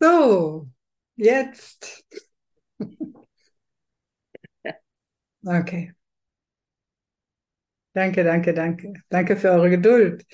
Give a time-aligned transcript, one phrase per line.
[0.00, 0.68] So,
[1.16, 2.04] jetzt.
[5.46, 5.92] Okay.
[7.94, 8.92] Danke, danke, danke.
[9.08, 10.24] Danke für eure Geduld.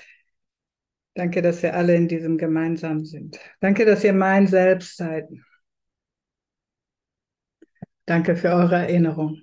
[1.14, 3.38] Danke, dass wir alle in diesem gemeinsam sind.
[3.60, 5.28] Danke, dass ihr mein Selbst seid.
[8.06, 9.42] Danke für eure Erinnerung.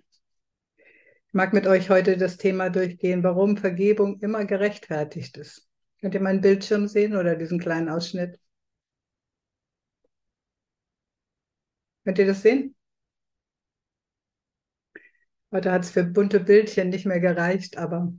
[1.28, 5.68] Ich mag mit euch heute das Thema durchgehen, warum Vergebung immer gerechtfertigt ist.
[6.02, 8.40] Könnt ihr meinen Bildschirm sehen oder diesen kleinen Ausschnitt?
[12.08, 12.74] Könnt ihr das sehen?
[15.52, 18.14] Heute hat es für bunte Bildchen nicht mehr gereicht, aber.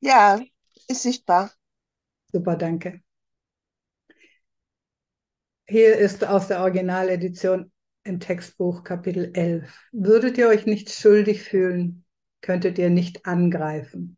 [0.00, 0.40] Ja,
[0.88, 1.52] ist sichtbar.
[2.32, 3.02] Super, danke.
[5.66, 7.70] Hier ist aus der Originaledition
[8.02, 9.70] im Textbuch Kapitel 11.
[9.92, 12.06] Würdet ihr euch nicht schuldig fühlen,
[12.40, 14.16] könntet ihr nicht angreifen,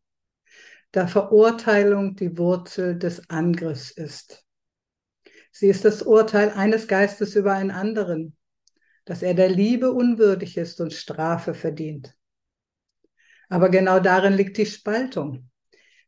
[0.93, 4.47] da Verurteilung die Wurzel des Angriffs ist.
[5.51, 8.37] Sie ist das Urteil eines Geistes über einen anderen,
[9.05, 12.15] dass er der Liebe unwürdig ist und Strafe verdient.
[13.49, 15.51] Aber genau darin liegt die Spaltung.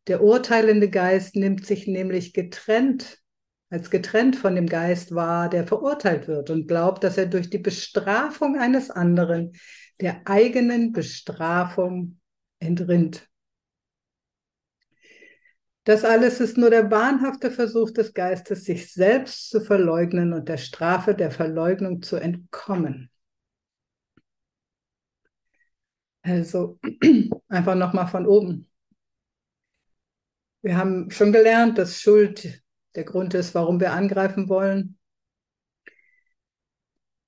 [0.07, 3.19] Der urteilende Geist nimmt sich nämlich getrennt,
[3.71, 7.59] als getrennt von dem Geist wahr, der verurteilt wird und glaubt, dass er durch die
[7.59, 9.53] Bestrafung eines anderen
[10.01, 12.21] der eigenen Bestrafung
[12.59, 13.29] entrinnt.
[15.85, 20.59] Das alles ist nur der wahnhafte Versuch des Geistes, sich selbst zu verleugnen und der
[20.59, 23.11] Strafe der Verleugnung zu entkommen.
[26.23, 26.79] Also
[27.49, 28.69] einfach nochmal von oben.
[30.63, 32.63] Wir haben schon gelernt, dass Schuld
[32.95, 34.99] der Grund ist, warum wir angreifen wollen.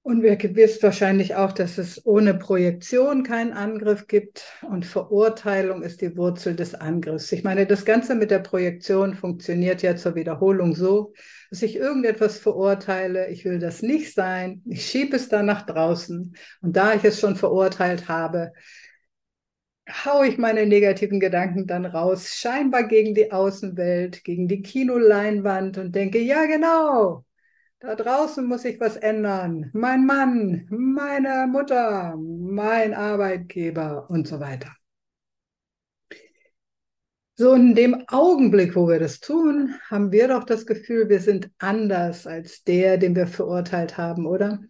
[0.04, 4.44] Und wir wisst wahrscheinlich auch, dass es ohne Projektion keinen Angriff gibt.
[4.60, 7.32] Und Verurteilung ist die Wurzel des Angriffs.
[7.32, 11.14] Ich meine, das Ganze mit der Projektion funktioniert ja zur Wiederholung so,
[11.48, 16.36] dass ich irgendetwas verurteile, ich will das nicht sein, ich schiebe es dann nach draußen.
[16.60, 18.52] Und da ich es schon verurteilt habe,
[20.04, 25.94] haue ich meine negativen Gedanken dann raus, scheinbar gegen die Außenwelt, gegen die Kinoleinwand und
[25.94, 27.23] denke, ja genau,
[27.84, 29.70] da draußen muss ich was ändern.
[29.74, 34.74] Mein Mann, meine Mutter, mein Arbeitgeber und so weiter.
[37.36, 41.50] So in dem Augenblick, wo wir das tun, haben wir doch das Gefühl, wir sind
[41.58, 44.60] anders als der, den wir verurteilt haben, oder?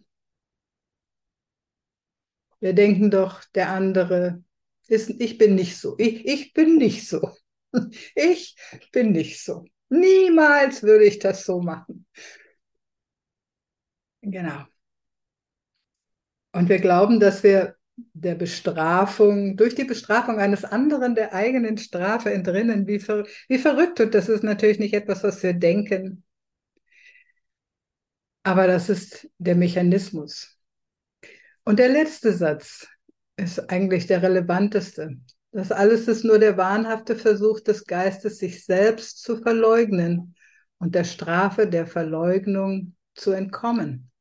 [2.59, 4.43] Wir denken doch, der andere
[4.87, 5.95] ist, ich bin nicht so.
[5.99, 7.31] Ich, ich bin nicht so.
[8.15, 8.55] Ich
[8.91, 9.65] bin nicht so.
[9.89, 12.05] Niemals würde ich das so machen.
[14.25, 14.65] Genau.
[16.51, 17.75] Und wir glauben, dass wir
[18.13, 23.99] der Bestrafung, durch die Bestrafung eines anderen der eigenen Strafe entrinnen, wie, ver, wie verrückt.
[23.99, 26.23] Und das ist natürlich nicht etwas, was wir denken.
[28.43, 30.57] Aber das ist der Mechanismus.
[31.63, 32.87] Und der letzte Satz
[33.37, 35.17] ist eigentlich der relevanteste.
[35.51, 40.35] Das alles ist nur der wahnhafte Versuch des Geistes, sich selbst zu verleugnen
[40.79, 44.11] und der Strafe der Verleugnung zu entkommen.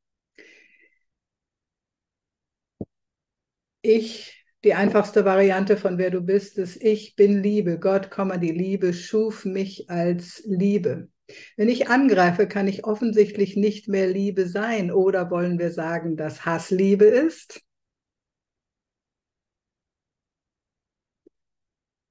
[3.87, 7.79] Ich, die einfachste Variante von wer du bist, ist ich bin Liebe.
[7.79, 8.09] Gott,
[8.39, 11.11] die Liebe schuf mich als Liebe.
[11.59, 14.91] Wenn ich angreife, kann ich offensichtlich nicht mehr Liebe sein.
[14.91, 17.61] Oder wollen wir sagen, dass Hass Liebe ist?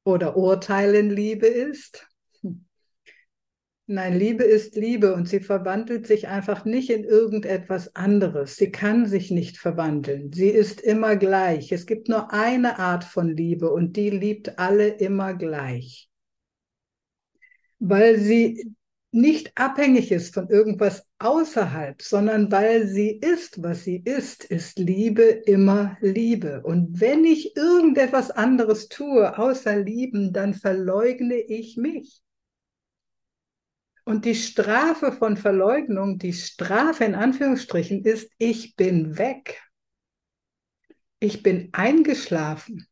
[0.03, 2.07] Oder Urteilen Liebe ist?
[3.85, 8.55] Nein, Liebe ist Liebe und sie verwandelt sich einfach nicht in irgendetwas anderes.
[8.55, 10.31] Sie kann sich nicht verwandeln.
[10.31, 11.69] Sie ist immer gleich.
[11.73, 16.09] Es gibt nur eine Art von Liebe und die liebt alle immer gleich.
[17.79, 18.73] Weil sie
[19.11, 25.23] nicht abhängig ist von irgendwas außerhalb, sondern weil sie ist, was sie ist, ist Liebe
[25.23, 26.61] immer Liebe.
[26.63, 32.22] Und wenn ich irgendetwas anderes tue außer lieben, dann verleugne ich mich.
[34.05, 39.61] Und die Strafe von Verleugnung, die Strafe in Anführungsstrichen ist, ich bin weg.
[41.19, 42.87] Ich bin eingeschlafen.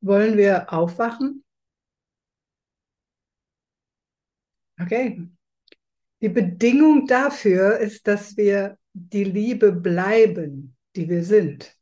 [0.00, 1.44] Wollen wir aufwachen?
[4.80, 5.28] Okay.
[6.20, 11.77] Die Bedingung dafür ist, dass wir die Liebe bleiben, die wir sind.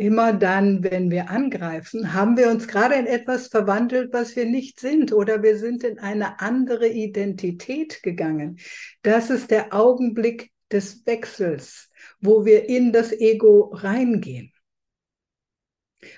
[0.00, 4.80] Immer dann, wenn wir angreifen, haben wir uns gerade in etwas verwandelt, was wir nicht
[4.80, 8.58] sind, oder wir sind in eine andere Identität gegangen.
[9.02, 14.54] Das ist der Augenblick des Wechsels, wo wir in das Ego reingehen.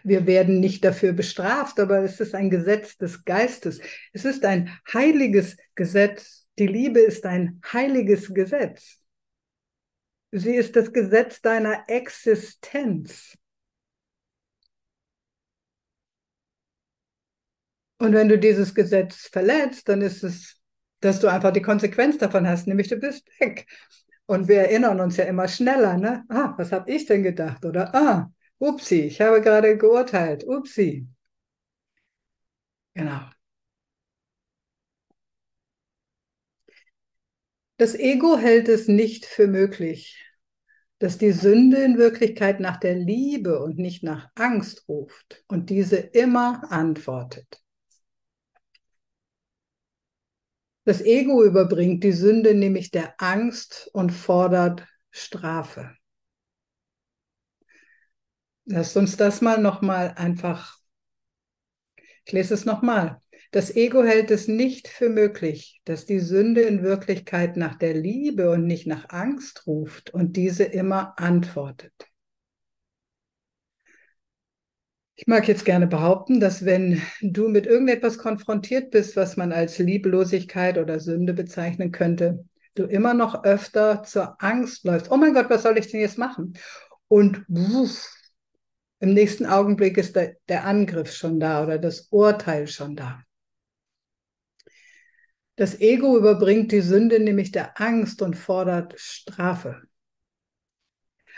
[0.05, 3.81] Wir werden nicht dafür bestraft, aber es ist ein Gesetz des Geistes.
[4.13, 6.49] Es ist ein heiliges Gesetz.
[6.57, 9.01] Die Liebe ist ein heiliges Gesetz.
[10.31, 13.37] Sie ist das Gesetz deiner Existenz.
[18.03, 20.61] Und wenn du dieses Gesetz verletzt, dann ist es,
[20.99, 23.69] dass du einfach die Konsequenz davon hast, nämlich du bist weg.
[24.27, 26.25] Und wir erinnern uns ja immer schneller, ne?
[26.29, 27.65] Ah, was habe ich denn gedacht?
[27.65, 31.07] Oder ah, upsi, ich habe gerade geurteilt, upsi.
[32.95, 33.21] Genau.
[37.77, 40.21] Das Ego hält es nicht für möglich,
[40.99, 45.99] dass die Sünde in Wirklichkeit nach der Liebe und nicht nach Angst ruft und diese
[45.99, 47.63] immer antwortet.
[50.85, 55.97] Das Ego überbringt die Sünde nämlich der Angst und fordert Strafe.
[58.65, 60.79] Lasst uns das mal nochmal einfach,
[62.25, 63.21] ich lese es nochmal.
[63.51, 68.51] Das Ego hält es nicht für möglich, dass die Sünde in Wirklichkeit nach der Liebe
[68.51, 71.93] und nicht nach Angst ruft und diese immer antwortet.
[75.15, 79.79] Ich mag jetzt gerne behaupten, dass wenn du mit irgendetwas konfrontiert bist, was man als
[79.79, 82.45] Lieblosigkeit oder Sünde bezeichnen könnte,
[82.75, 85.11] du immer noch öfter zur Angst läufst.
[85.11, 86.55] Oh mein Gott, was soll ich denn jetzt machen?
[87.09, 88.11] Und wuff,
[89.01, 93.23] im nächsten Augenblick ist der, der Angriff schon da oder das Urteil schon da.
[95.57, 99.83] Das Ego überbringt die Sünde nämlich der Angst und fordert Strafe.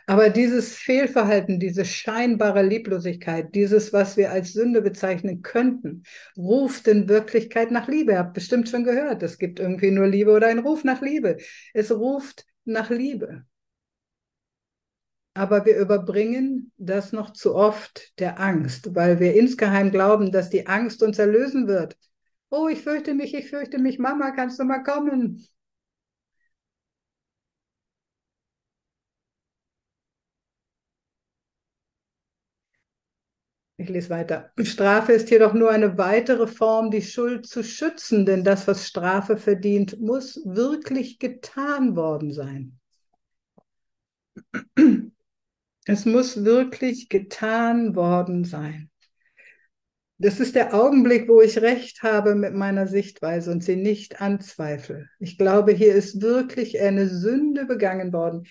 [0.07, 6.03] Aber dieses Fehlverhalten, diese scheinbare Lieblosigkeit, dieses, was wir als Sünde bezeichnen könnten,
[6.37, 8.13] ruft in Wirklichkeit nach Liebe.
[8.13, 11.39] Ihr habt bestimmt schon gehört, es gibt irgendwie nur Liebe oder ein Ruf nach Liebe.
[11.73, 13.45] Es ruft nach Liebe.
[15.33, 20.67] Aber wir überbringen das noch zu oft der Angst, weil wir insgeheim glauben, dass die
[20.67, 21.97] Angst uns erlösen wird.
[22.51, 25.45] Oh, ich fürchte mich, ich fürchte mich, Mama, kannst du mal kommen?
[33.85, 34.51] Ich lese weiter.
[34.63, 39.37] Strafe ist jedoch nur eine weitere Form, die Schuld zu schützen, denn das, was Strafe
[39.37, 42.81] verdient, muss wirklich getan worden sein.
[45.85, 48.91] Es muss wirklich getan worden sein.
[50.17, 55.11] Das ist der Augenblick, wo ich recht habe mit meiner Sichtweise und sie nicht anzweifle.
[55.19, 58.47] Ich glaube, hier ist wirklich eine Sünde begangen worden.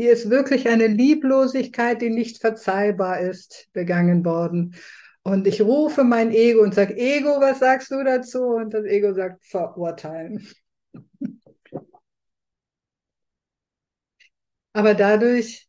[0.00, 4.74] Hier ist wirklich eine Lieblosigkeit, die nicht verzeihbar ist, begangen worden.
[5.22, 8.42] Und ich rufe mein Ego und sage, Ego, was sagst du dazu?
[8.44, 10.48] Und das Ego sagt, verurteilen.
[14.72, 15.68] Aber dadurch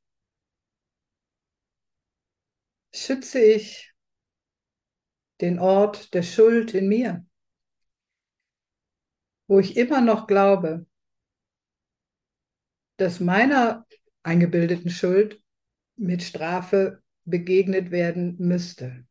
[2.94, 3.94] schütze ich
[5.42, 7.25] den Ort der Schuld in mir,
[9.48, 10.86] wo ich immer noch glaube,
[12.95, 13.86] dass meiner
[14.23, 15.41] eingebildeten Schuld
[15.95, 19.06] mit Strafe begegnet werden müsste.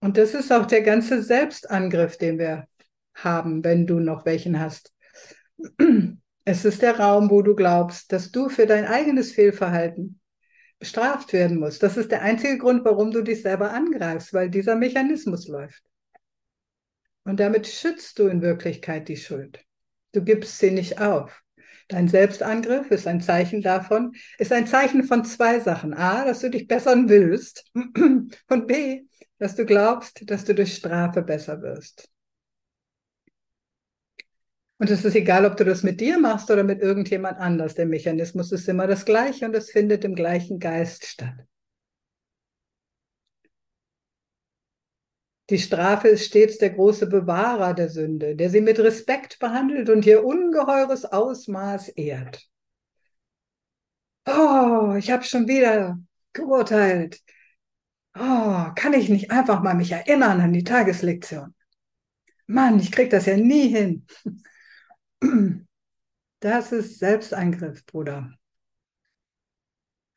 [0.00, 2.66] Und das ist auch der ganze Selbstangriff, den wir
[3.14, 4.92] haben, wenn du noch welchen hast.
[6.44, 10.20] Es ist der Raum, wo du glaubst, dass du für dein eigenes Fehlverhalten
[10.80, 11.84] bestraft werden musst.
[11.84, 15.84] Das ist der einzige Grund, warum du dich selber angreifst, weil dieser Mechanismus läuft.
[17.22, 19.64] Und damit schützt du in Wirklichkeit die Schuld.
[20.12, 21.42] Du gibst sie nicht auf.
[21.88, 25.94] Dein Selbstangriff ist ein Zeichen davon, ist ein Zeichen von zwei Sachen.
[25.94, 29.02] A, dass du dich bessern willst und B,
[29.38, 32.08] dass du glaubst, dass du durch Strafe besser wirst.
[34.78, 37.74] Und es ist egal, ob du das mit dir machst oder mit irgendjemand anders.
[37.74, 41.34] Der Mechanismus ist immer das gleiche und es findet im gleichen Geist statt.
[45.52, 50.06] Die Strafe ist stets der große Bewahrer der Sünde, der sie mit Respekt behandelt und
[50.06, 52.48] ihr ungeheures Ausmaß ehrt.
[54.26, 55.98] Oh, ich habe schon wieder
[56.32, 57.20] geurteilt.
[58.14, 61.54] Oh, kann ich nicht einfach mal mich erinnern an die Tageslektion?
[62.46, 64.06] Mann, ich krieg das ja nie hin.
[66.40, 68.32] Das ist Selbstangriff, Bruder.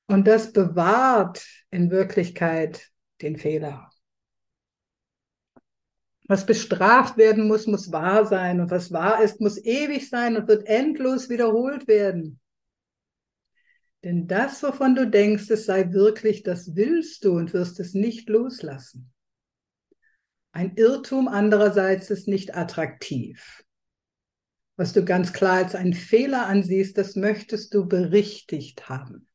[0.07, 2.89] Und das bewahrt in Wirklichkeit
[3.21, 3.91] den Fehler.
[6.27, 8.59] Was bestraft werden muss, muss wahr sein.
[8.59, 12.39] Und was wahr ist, muss ewig sein und wird endlos wiederholt werden.
[14.03, 18.29] Denn das, wovon du denkst, es sei wirklich, das willst du und wirst es nicht
[18.29, 19.11] loslassen.
[20.51, 23.63] Ein Irrtum andererseits ist nicht attraktiv.
[24.77, 29.27] Was du ganz klar als einen Fehler ansiehst, das möchtest du berichtigt haben.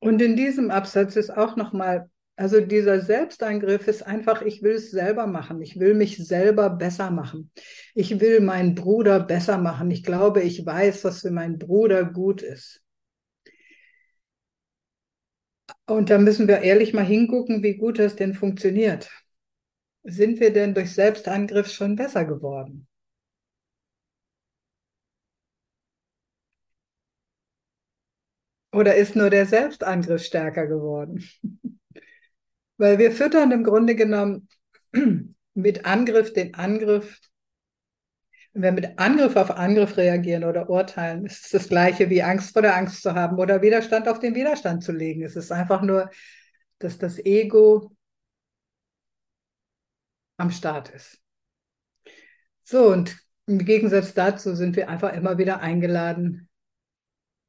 [0.00, 4.90] Und in diesem Absatz ist auch nochmal, also dieser Selbstangriff ist einfach, ich will es
[4.90, 5.60] selber machen.
[5.60, 7.50] Ich will mich selber besser machen.
[7.94, 9.90] Ich will meinen Bruder besser machen.
[9.90, 12.82] Ich glaube, ich weiß, was für meinen Bruder gut ist.
[15.86, 19.10] Und da müssen wir ehrlich mal hingucken, wie gut das denn funktioniert.
[20.04, 22.88] Sind wir denn durch Selbstangriff schon besser geworden?
[28.72, 31.22] Oder ist nur der Selbstangriff stärker geworden?
[32.80, 34.48] Weil wir füttern im Grunde genommen
[35.54, 37.20] mit Angriff den Angriff.
[38.54, 42.54] Wenn wir mit Angriff auf Angriff reagieren oder urteilen, ist es das Gleiche wie Angst
[42.54, 45.22] vor der Angst zu haben oder Widerstand auf den Widerstand zu legen.
[45.22, 46.10] Es ist einfach nur,
[46.78, 47.92] dass das Ego
[50.38, 51.18] am Start ist.
[52.64, 56.48] So, und im Gegensatz dazu sind wir einfach immer wieder eingeladen,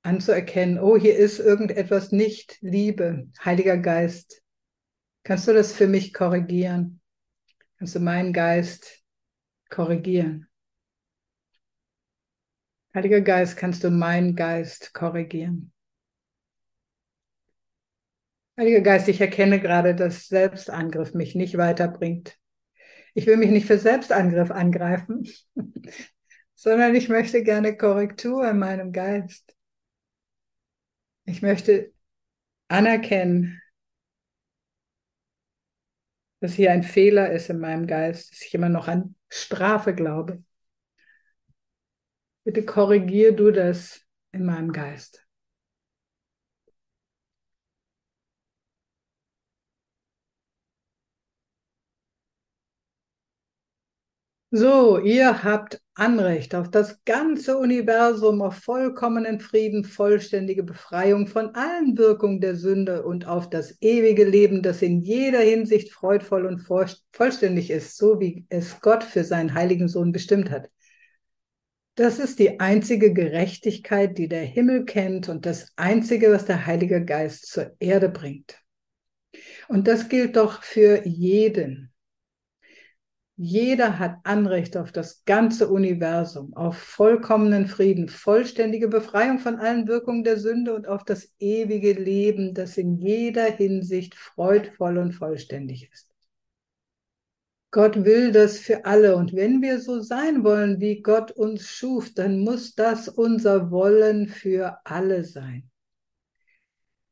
[0.04, 4.41] anzuerkennen, oh, hier ist irgendetwas nicht Liebe, Heiliger Geist.
[5.24, 7.02] Kannst du das für mich korrigieren?
[7.78, 9.04] Kannst du meinen Geist
[9.70, 10.48] korrigieren?
[12.94, 15.72] Heiliger Geist, kannst du meinen Geist korrigieren?
[18.58, 22.38] Heiliger Geist, ich erkenne gerade, dass Selbstangriff mich nicht weiterbringt.
[23.14, 25.28] Ich will mich nicht für Selbstangriff angreifen,
[26.56, 29.56] sondern ich möchte gerne Korrektur in meinem Geist.
[31.26, 31.94] Ich möchte
[32.68, 33.61] anerkennen,
[36.42, 40.44] dass hier ein Fehler ist in meinem Geist, dass ich immer noch an Strafe glaube.
[42.44, 45.26] Bitte korrigier du das in meinem Geist.
[54.54, 61.98] So, ihr habt Anrecht auf das ganze Universum, auf vollkommenen Frieden, vollständige Befreiung von allen
[61.98, 67.72] Wirkungen der Sünde und auf das ewige Leben, das in jeder Hinsicht freudvoll und vollständig
[67.72, 70.70] ist, so wie es Gott für seinen heiligen Sohn bestimmt hat.
[71.96, 77.06] Das ist die einzige Gerechtigkeit, die der Himmel kennt und das einzige, was der Heilige
[77.06, 78.60] Geist zur Erde bringt.
[79.70, 81.91] Und das gilt doch für jeden.
[83.38, 90.24] Jeder hat Anrecht auf das ganze Universum, auf vollkommenen Frieden, vollständige Befreiung von allen Wirkungen
[90.24, 96.12] der Sünde und auf das ewige Leben, das in jeder Hinsicht freudvoll und vollständig ist.
[97.72, 102.14] Gott will das für alle und wenn wir so sein wollen, wie Gott uns schuf,
[102.14, 105.72] dann muss das unser Wollen für alle sein.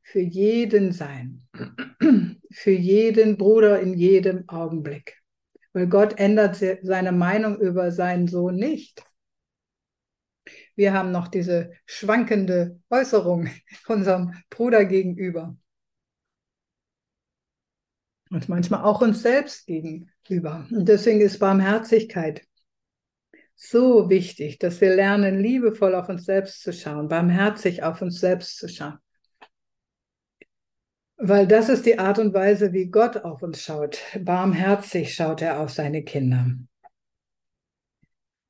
[0.02, 1.48] Für jeden sein.
[2.52, 5.19] Für jeden Bruder in jedem Augenblick.
[5.79, 9.01] Weil Gott ändert seine Meinung über seinen Sohn nicht.
[10.75, 13.48] Wir haben noch diese schwankende Äußerung
[13.88, 15.55] unserem Bruder gegenüber.
[18.29, 20.67] Und manchmal auch uns selbst gegenüber.
[20.69, 22.45] Und deswegen ist Barmherzigkeit
[23.55, 28.57] so wichtig, dass wir lernen, liebevoll auf uns selbst zu schauen, barmherzig auf uns selbst
[28.57, 28.98] zu schauen.
[31.22, 34.00] Weil das ist die Art und Weise, wie Gott auf uns schaut.
[34.22, 36.48] Barmherzig schaut er auf seine Kinder.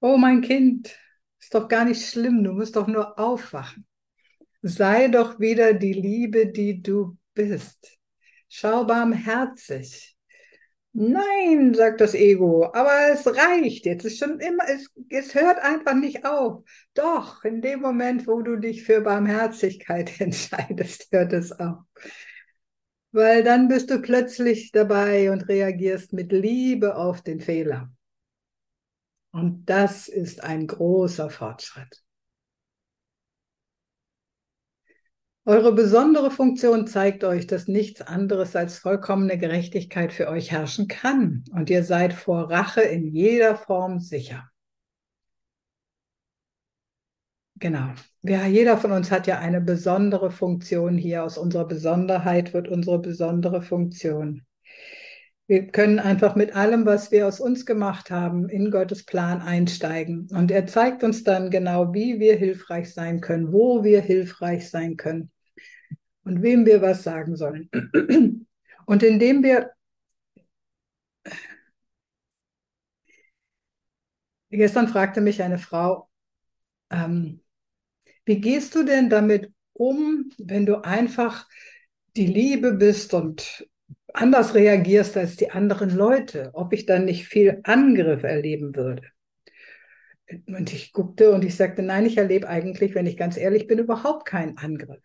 [0.02, 0.96] Oh mein Kind,
[1.40, 3.88] ist doch gar nicht schlimm, du musst doch nur aufwachen.
[4.62, 7.98] Sei doch wieder die Liebe, die du bist.
[8.48, 10.16] Schau barmherzig.
[10.94, 14.06] Nein, sagt das Ego, aber es reicht jetzt.
[14.06, 16.64] Ist schon immer, es, es hört einfach nicht auf.
[16.94, 21.78] Doch, in dem Moment, wo du dich für Barmherzigkeit entscheidest, hört es auf
[23.12, 27.92] weil dann bist du plötzlich dabei und reagierst mit Liebe auf den Fehler.
[29.32, 32.04] Und das ist ein großer Fortschritt.
[35.46, 41.44] Eure besondere Funktion zeigt euch, dass nichts anderes als vollkommene Gerechtigkeit für euch herrschen kann.
[41.52, 44.50] Und ihr seid vor Rache in jeder Form sicher.
[47.60, 47.90] Genau.
[48.22, 51.24] Ja, jeder von uns hat ja eine besondere Funktion hier.
[51.24, 54.46] Aus unserer Besonderheit wird unsere besondere Funktion.
[55.48, 60.30] Wir können einfach mit allem, was wir aus uns gemacht haben, in Gottes Plan einsteigen.
[60.32, 64.96] Und er zeigt uns dann genau, wie wir hilfreich sein können, wo wir hilfreich sein
[64.96, 65.32] können
[66.24, 67.70] und wem wir was sagen sollen.
[68.86, 69.72] Und indem wir
[74.52, 76.10] Gestern fragte mich eine Frau,
[76.90, 77.42] ähm,
[78.30, 81.50] wie gehst du denn damit um, wenn du einfach
[82.16, 83.68] die Liebe bist und
[84.14, 86.52] anders reagierst als die anderen Leute?
[86.54, 89.02] Ob ich dann nicht viel Angriff erleben würde?
[90.46, 93.80] Und ich guckte und ich sagte, nein, ich erlebe eigentlich, wenn ich ganz ehrlich bin,
[93.80, 95.02] überhaupt keinen Angriff.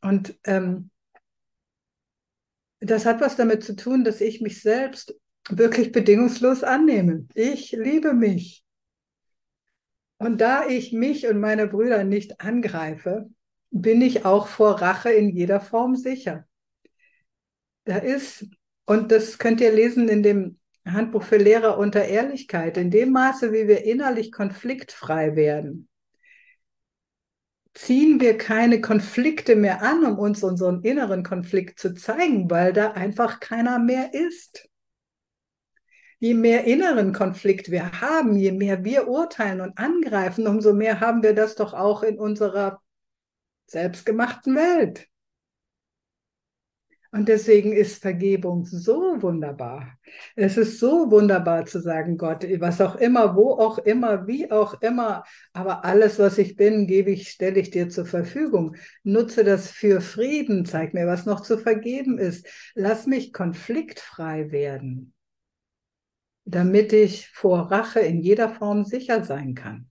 [0.00, 0.88] Und ähm,
[2.80, 5.14] das hat was damit zu tun, dass ich mich selbst
[5.50, 7.26] wirklich bedingungslos annehme.
[7.34, 8.63] Ich liebe mich.
[10.24, 13.28] Und da ich mich und meine Brüder nicht angreife,
[13.70, 16.46] bin ich auch vor Rache in jeder Form sicher.
[17.84, 18.46] Da ist,
[18.86, 23.52] und das könnt ihr lesen in dem Handbuch für Lehrer unter Ehrlichkeit, in dem Maße,
[23.52, 25.90] wie wir innerlich konfliktfrei werden,
[27.74, 32.92] ziehen wir keine Konflikte mehr an, um uns unseren inneren Konflikt zu zeigen, weil da
[32.92, 34.70] einfach keiner mehr ist.
[36.18, 41.22] Je mehr inneren Konflikt wir haben, je mehr wir urteilen und angreifen, umso mehr haben
[41.22, 42.80] wir das doch auch in unserer
[43.66, 45.08] selbstgemachten Welt.
[47.14, 49.96] Und deswegen ist Vergebung so wunderbar.
[50.34, 54.82] Es ist so wunderbar zu sagen, Gott, was auch immer, wo auch immer, wie auch
[54.82, 58.74] immer, aber alles, was ich bin, gebe ich, stelle ich dir zur Verfügung.
[59.04, 62.48] Nutze das für Frieden, zeig mir, was noch zu vergeben ist.
[62.74, 65.13] Lass mich konfliktfrei werden,
[66.44, 69.90] damit ich vor Rache in jeder Form sicher sein kann.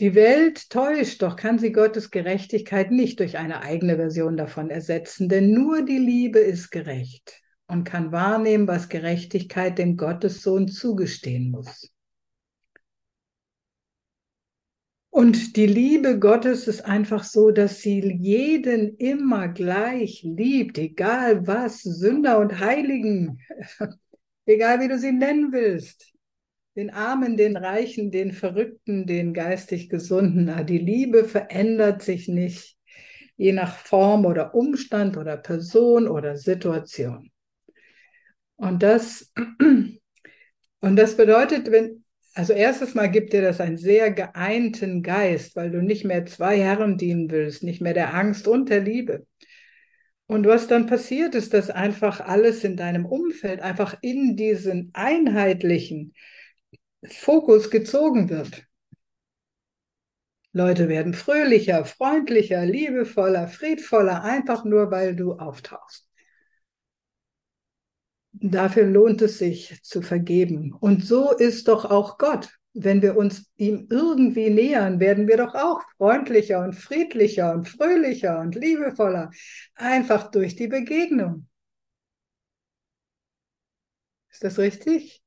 [0.00, 5.28] Die Welt täuscht, doch kann sie Gottes Gerechtigkeit nicht durch eine eigene Version davon ersetzen,
[5.28, 11.94] denn nur die Liebe ist gerecht und kann wahrnehmen, was Gerechtigkeit dem Gottessohn zugestehen muss.
[15.10, 21.82] Und die Liebe Gottes ist einfach so, dass sie jeden immer gleich liebt, egal was,
[21.82, 23.38] Sünder und Heiligen,
[24.46, 26.14] egal wie du sie nennen willst
[26.76, 30.48] den Armen, den Reichen, den Verrückten, den geistig Gesunden.
[30.48, 32.76] Ah, die Liebe verändert sich nicht,
[33.36, 37.30] je nach Form oder Umstand oder Person oder Situation.
[38.56, 39.32] Und das,
[40.80, 45.70] und das bedeutet, wenn, also erstes Mal gibt dir das einen sehr geeinten Geist, weil
[45.70, 49.26] du nicht mehr zwei Herren dienen willst, nicht mehr der Angst und der Liebe.
[50.26, 56.14] Und was dann passiert, ist, dass einfach alles in deinem Umfeld einfach in diesen einheitlichen,
[57.06, 58.66] Fokus gezogen wird.
[60.52, 66.08] Leute werden fröhlicher, freundlicher, liebevoller, friedvoller, einfach nur weil du auftauchst.
[68.32, 70.72] Dafür lohnt es sich zu vergeben.
[70.72, 72.50] Und so ist doch auch Gott.
[72.74, 78.40] Wenn wir uns ihm irgendwie nähern, werden wir doch auch freundlicher und friedlicher und fröhlicher
[78.40, 79.30] und liebevoller,
[79.76, 81.46] einfach durch die Begegnung.
[84.30, 85.22] Ist das richtig?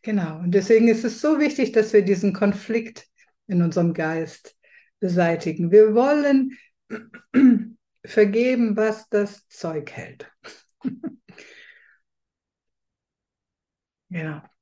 [0.00, 0.38] Genau.
[0.38, 3.06] Und deswegen ist es so wichtig, dass wir diesen Konflikt
[3.48, 4.56] in unserem Geist
[5.00, 5.70] beseitigen.
[5.70, 6.56] Wir wollen
[8.04, 10.30] vergeben, was das Zeug hält.
[14.08, 14.48] ja.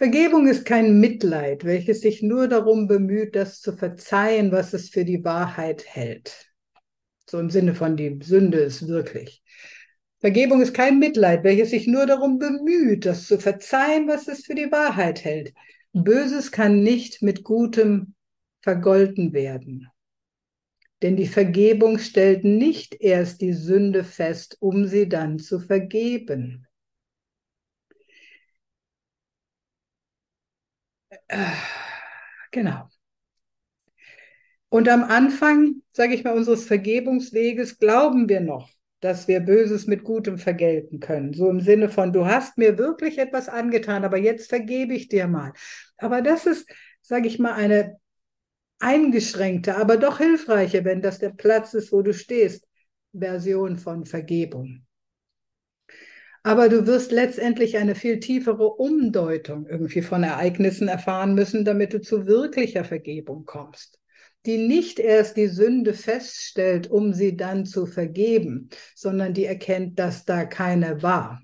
[0.00, 5.04] Vergebung ist kein Mitleid, welches sich nur darum bemüht, das zu verzeihen, was es für
[5.04, 6.50] die Wahrheit hält.
[7.28, 9.42] So im Sinne von die Sünde ist wirklich.
[10.18, 14.54] Vergebung ist kein Mitleid, welches sich nur darum bemüht, das zu verzeihen, was es für
[14.54, 15.52] die Wahrheit hält.
[15.92, 18.14] Böses kann nicht mit Gutem
[18.62, 19.86] vergolten werden.
[21.02, 26.66] Denn die Vergebung stellt nicht erst die Sünde fest, um sie dann zu vergeben.
[32.52, 32.88] Genau.
[34.68, 40.04] Und am Anfang, sage ich mal, unseres Vergebungsweges glauben wir noch, dass wir Böses mit
[40.04, 41.32] Gutem vergelten können.
[41.32, 45.26] So im Sinne von, du hast mir wirklich etwas angetan, aber jetzt vergebe ich dir
[45.26, 45.52] mal.
[45.96, 46.70] Aber das ist,
[47.02, 47.96] sage ich mal, eine
[48.78, 52.66] eingeschränkte, aber doch hilfreiche, wenn das der Platz ist, wo du stehst,
[53.12, 54.86] Version von Vergebung.
[56.42, 62.00] Aber du wirst letztendlich eine viel tiefere Umdeutung irgendwie von Ereignissen erfahren müssen, damit du
[62.00, 64.00] zu wirklicher Vergebung kommst
[64.46, 70.24] die nicht erst die Sünde feststellt, um sie dann zu vergeben, sondern die erkennt, dass
[70.24, 71.42] da keine war.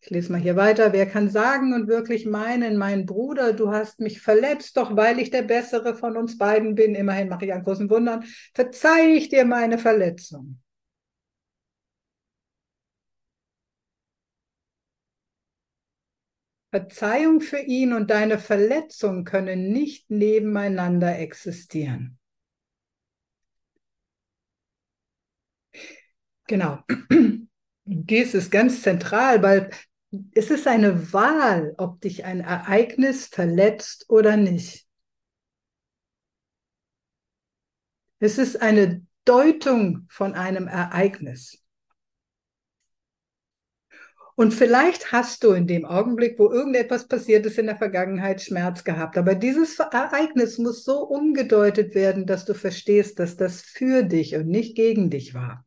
[0.00, 0.94] Ich lese mal hier weiter.
[0.94, 5.30] Wer kann sagen und wirklich meinen, mein Bruder, du hast mich verletzt, doch weil ich
[5.30, 9.44] der Bessere von uns beiden bin, immerhin mache ich einen großen Wundern, verzeih ich dir
[9.44, 10.60] meine Verletzung.
[16.70, 22.18] Verzeihung für ihn und deine Verletzung können nicht nebeneinander existieren.
[26.46, 26.82] Genau.
[27.84, 29.70] Dies ist ganz zentral, weil
[30.34, 34.86] es ist eine Wahl, ob dich ein Ereignis verletzt oder nicht.
[38.18, 41.62] Es ist eine Deutung von einem Ereignis.
[44.38, 48.84] Und vielleicht hast du in dem Augenblick, wo irgendetwas passiert ist in der Vergangenheit, Schmerz
[48.84, 49.18] gehabt.
[49.18, 54.46] Aber dieses Ereignis muss so umgedeutet werden, dass du verstehst, dass das für dich und
[54.46, 55.66] nicht gegen dich war.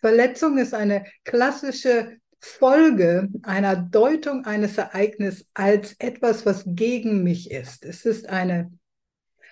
[0.00, 7.86] Verletzung ist eine klassische Folge einer Deutung eines Ereignisses als etwas, was gegen mich ist.
[7.86, 8.70] Es ist eine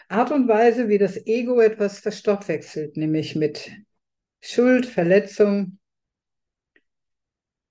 [0.08, 3.72] Art und Weise, wie das Ego etwas verstoffwechselt, nämlich mit
[4.42, 5.78] Schuld, Verletzung,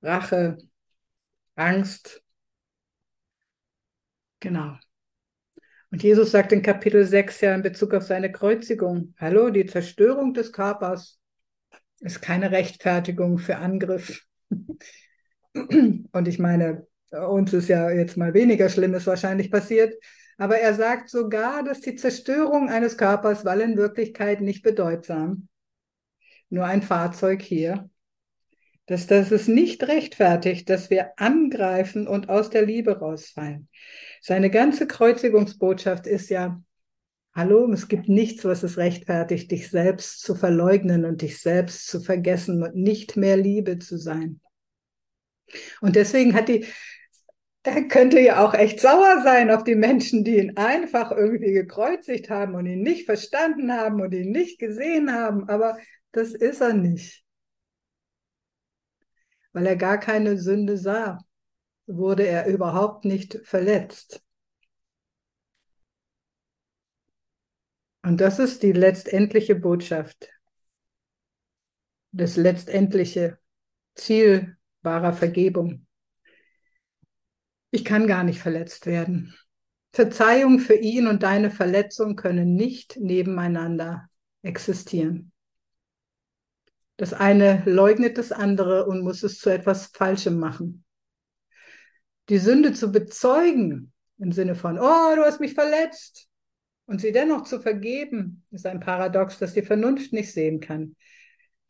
[0.01, 0.57] Rache,
[1.61, 2.21] Angst.
[4.39, 4.77] Genau.
[5.91, 10.33] Und Jesus sagt in Kapitel 6 ja in Bezug auf seine Kreuzigung, hallo, die Zerstörung
[10.33, 11.19] des Körpers
[11.99, 14.25] ist keine Rechtfertigung für Angriff.
[15.53, 19.93] Und ich meine, uns ist ja jetzt mal weniger Schlimmes wahrscheinlich passiert,
[20.37, 25.49] aber er sagt sogar, dass die Zerstörung eines Körpers, weil in Wirklichkeit nicht bedeutsam,
[26.49, 27.89] nur ein Fahrzeug hier,
[28.87, 33.67] dass das es nicht rechtfertigt, dass wir angreifen und aus der Liebe rausfallen.
[34.21, 36.61] Seine ganze Kreuzigungsbotschaft ist ja,
[37.33, 42.01] hallo, es gibt nichts, was es rechtfertigt, dich selbst zu verleugnen und dich selbst zu
[42.01, 44.41] vergessen und nicht mehr Liebe zu sein.
[45.81, 46.65] Und deswegen hat die,
[47.63, 52.29] er könnte ja auch echt sauer sein auf die Menschen, die ihn einfach irgendwie gekreuzigt
[52.29, 55.47] haben und ihn nicht verstanden haben und ihn nicht gesehen haben.
[55.47, 55.77] Aber
[56.11, 57.23] das ist er nicht
[59.53, 61.19] weil er gar keine Sünde sah,
[61.87, 64.23] wurde er überhaupt nicht verletzt.
[68.03, 70.29] Und das ist die letztendliche Botschaft,
[72.11, 73.37] das letztendliche
[73.95, 75.85] Ziel wahrer Vergebung.
[77.69, 79.35] Ich kann gar nicht verletzt werden.
[79.93, 84.09] Verzeihung für ihn und deine Verletzung können nicht nebeneinander
[84.41, 85.31] existieren.
[87.01, 90.83] Das eine leugnet das andere und muss es zu etwas Falschem machen.
[92.29, 96.27] Die Sünde zu bezeugen im Sinne von, oh, du hast mich verletzt
[96.85, 100.95] und sie dennoch zu vergeben, ist ein Paradox, das die Vernunft nicht sehen kann.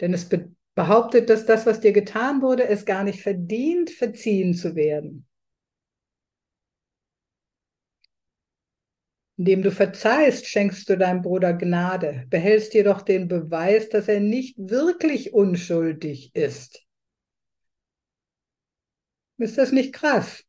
[0.01, 4.53] Denn es be behauptet, dass das, was dir getan wurde, es gar nicht verdient, verziehen
[4.53, 5.25] zu werden.
[9.41, 14.55] Indem du verzeihst, schenkst du deinem Bruder Gnade, behältst jedoch den Beweis, dass er nicht
[14.59, 16.85] wirklich unschuldig ist.
[19.39, 20.43] Ist das nicht krass?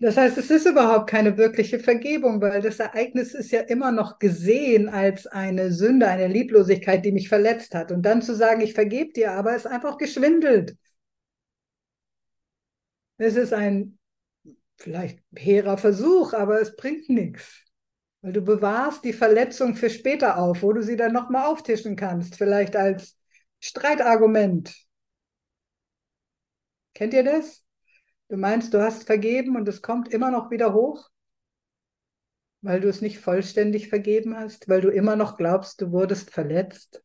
[0.00, 4.18] Das heißt, es ist überhaupt keine wirkliche Vergebung, weil das Ereignis ist ja immer noch
[4.18, 7.92] gesehen als eine Sünde, eine Lieblosigkeit, die mich verletzt hat.
[7.92, 10.76] Und dann zu sagen, ich vergebe dir, aber ist einfach geschwindelt.
[13.18, 13.99] Es ist ein
[14.80, 17.64] vielleicht hehrer Versuch, aber es bringt nichts.
[18.22, 22.36] Weil du bewahrst die Verletzung für später auf, wo du sie dann nochmal auftischen kannst,
[22.36, 23.18] vielleicht als
[23.60, 24.74] Streitargument.
[26.94, 27.64] Kennt ihr das?
[28.28, 31.08] Du meinst, du hast vergeben und es kommt immer noch wieder hoch,
[32.62, 37.02] weil du es nicht vollständig vergeben hast, weil du immer noch glaubst, du wurdest verletzt.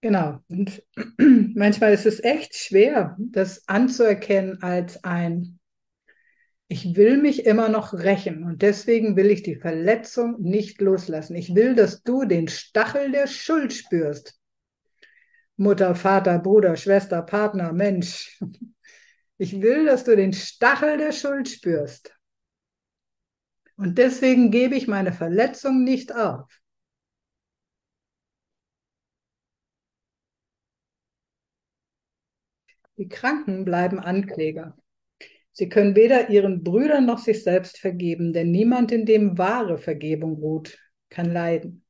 [0.00, 0.38] Genau.
[0.48, 0.82] Und
[1.54, 5.58] manchmal ist es echt schwer, das anzuerkennen als ein,
[6.68, 11.34] ich will mich immer noch rächen und deswegen will ich die Verletzung nicht loslassen.
[11.34, 14.38] Ich will, dass du den Stachel der Schuld spürst.
[15.56, 18.40] Mutter, Vater, Bruder, Schwester, Partner, Mensch.
[19.40, 22.12] Ich will, dass du den Stachel der Schuld spürst.
[23.76, 26.50] Und deswegen gebe ich meine Verletzung nicht auf.
[32.98, 34.76] Die Kranken bleiben Ankläger.
[35.52, 40.34] Sie können weder ihren Brüdern noch sich selbst vergeben, denn niemand, in dem wahre Vergebung
[40.34, 41.84] ruht, kann leiden.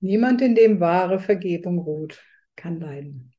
[0.00, 2.22] Niemand, in dem wahre Vergebung ruht,
[2.56, 3.34] kann leiden.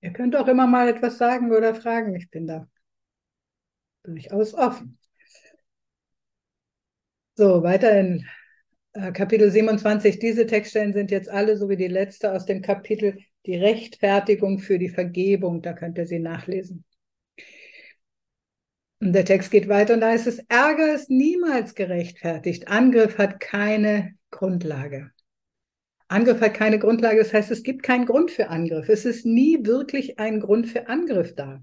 [0.00, 2.14] Ihr könnt auch immer mal etwas sagen oder fragen.
[2.14, 2.68] Ich bin da
[4.02, 4.98] durchaus offen.
[7.36, 8.43] So, weiter in äh,
[8.94, 13.56] Kapitel 27, diese Textstellen sind jetzt alle, so wie die letzte aus dem Kapitel, die
[13.56, 15.62] Rechtfertigung für die Vergebung.
[15.62, 16.84] Da könnt ihr sie nachlesen.
[19.00, 22.68] Und der Text geht weiter und da ist es, Ärger ist niemals gerechtfertigt.
[22.68, 25.10] Angriff hat keine Grundlage.
[26.06, 28.88] Angriff hat keine Grundlage, das heißt, es gibt keinen Grund für Angriff.
[28.88, 31.62] Es ist nie wirklich ein Grund für Angriff da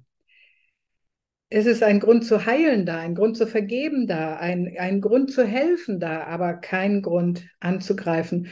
[1.54, 5.32] es ist ein Grund zu heilen da, ein Grund zu vergeben da, ein, ein Grund
[5.34, 8.48] zu helfen da, aber kein Grund anzugreifen.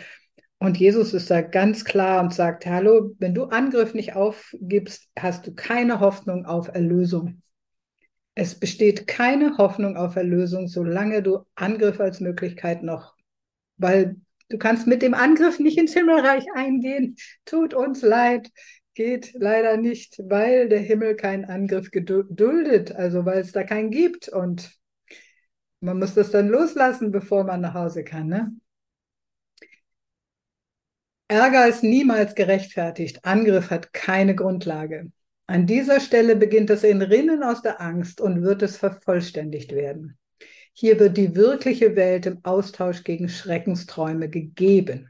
[0.59, 5.47] Und Jesus ist da ganz klar und sagt, hallo, wenn du Angriff nicht aufgibst, hast
[5.47, 7.41] du keine Hoffnung auf Erlösung.
[8.35, 13.15] Es besteht keine Hoffnung auf Erlösung, solange du Angriff als Möglichkeit noch,
[13.77, 14.17] weil
[14.49, 17.15] du kannst mit dem Angriff nicht ins Himmelreich eingehen.
[17.45, 18.49] Tut uns leid,
[18.99, 24.27] geht leider nicht, weil der Himmel keinen Angriff geduldet, also weil es da keinen gibt
[24.27, 24.77] und
[25.79, 28.27] man muss das dann loslassen, bevor man nach Hause kann.
[28.27, 28.51] Ne?
[31.29, 33.23] Ärger ist niemals gerechtfertigt.
[33.23, 35.09] Angriff hat keine Grundlage.
[35.47, 40.17] An dieser Stelle beginnt das Entrinnen aus der Angst und wird es vervollständigt werden.
[40.73, 45.09] Hier wird die wirkliche Welt im Austausch gegen Schreckensträume gegeben.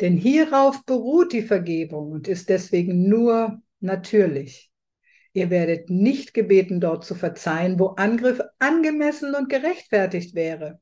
[0.00, 4.70] Denn hierauf beruht die Vergebung und ist deswegen nur natürlich.
[5.32, 10.80] Ihr werdet nicht gebeten, dort zu verzeihen, wo Angriff angemessen und gerechtfertigt wäre.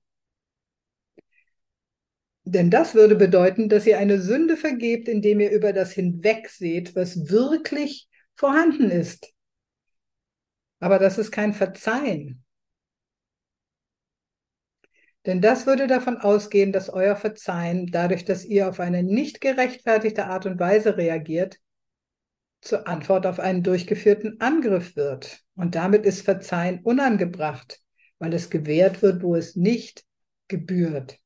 [2.44, 7.30] Denn das würde bedeuten, dass ihr eine Sünde vergebt, indem ihr über das hinwegseht, was
[7.30, 9.32] wirklich vorhanden ist.
[10.80, 12.44] Aber das ist kein Verzeihen.
[15.26, 20.26] Denn das würde davon ausgehen, dass euer Verzeihen, dadurch, dass ihr auf eine nicht gerechtfertigte
[20.26, 21.58] Art und Weise reagiert,
[22.60, 25.40] zur Antwort auf einen durchgeführten Angriff wird.
[25.54, 27.80] Und damit ist Verzeihen unangebracht,
[28.18, 30.04] weil es gewährt wird, wo es nicht
[30.48, 31.18] gebührt.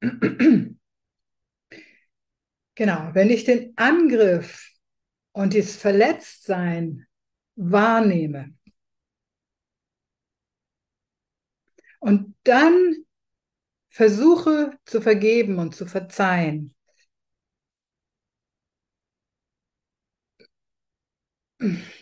[0.00, 0.70] genau,
[3.12, 4.70] wenn ich den Angriff
[5.32, 7.06] und das Verletztsein
[7.56, 8.54] wahrnehme
[12.00, 12.96] und dann
[13.88, 16.74] versuche zu vergeben und zu verzeihen,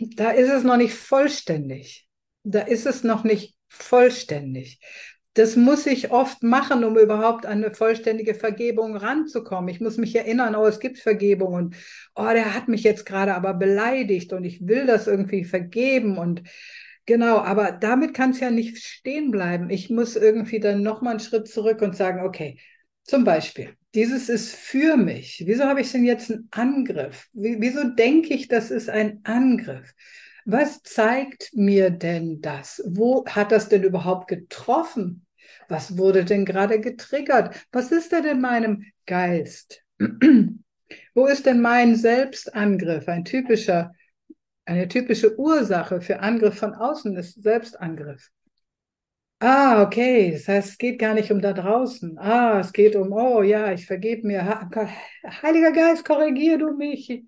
[0.01, 2.09] da ist es noch nicht vollständig.
[2.45, 4.81] Da ist es noch nicht vollständig
[5.39, 9.69] das muss ich oft machen, um überhaupt an eine vollständige Vergebung ranzukommen.
[9.69, 11.77] Ich muss mich erinnern, oh, es gibt Vergebung und
[12.17, 16.43] oh, der hat mich jetzt gerade aber beleidigt und ich will das irgendwie vergeben und
[17.09, 19.71] genau, aber damit kann es ja nicht stehen bleiben.
[19.71, 22.61] Ich muss irgendwie dann nochmal einen Schritt zurück und sagen, okay,
[23.03, 25.43] zum Beispiel, dieses ist für mich.
[25.47, 27.27] Wieso habe ich denn jetzt einen Angriff?
[27.33, 29.95] Wieso denke ich, das ist ein Angriff?
[30.45, 32.83] Was zeigt mir denn das?
[32.87, 35.27] Wo hat das denn überhaupt getroffen?
[35.69, 37.67] Was wurde denn gerade getriggert?
[37.73, 39.83] Was ist denn in meinem Geist?
[41.15, 43.09] Wo ist denn mein Selbstangriff?
[43.09, 43.95] Ein typischer,
[44.69, 48.31] eine typische Ursache für Angriff von außen ist Selbstangriff.
[49.41, 50.33] Ah, okay.
[50.33, 52.19] Das heißt, es geht gar nicht um da draußen.
[52.19, 54.69] Ah, es geht um, oh ja, ich vergebe mir.
[55.43, 57.09] Heiliger Geist, korrigier du mich.
[57.09, 57.25] Ich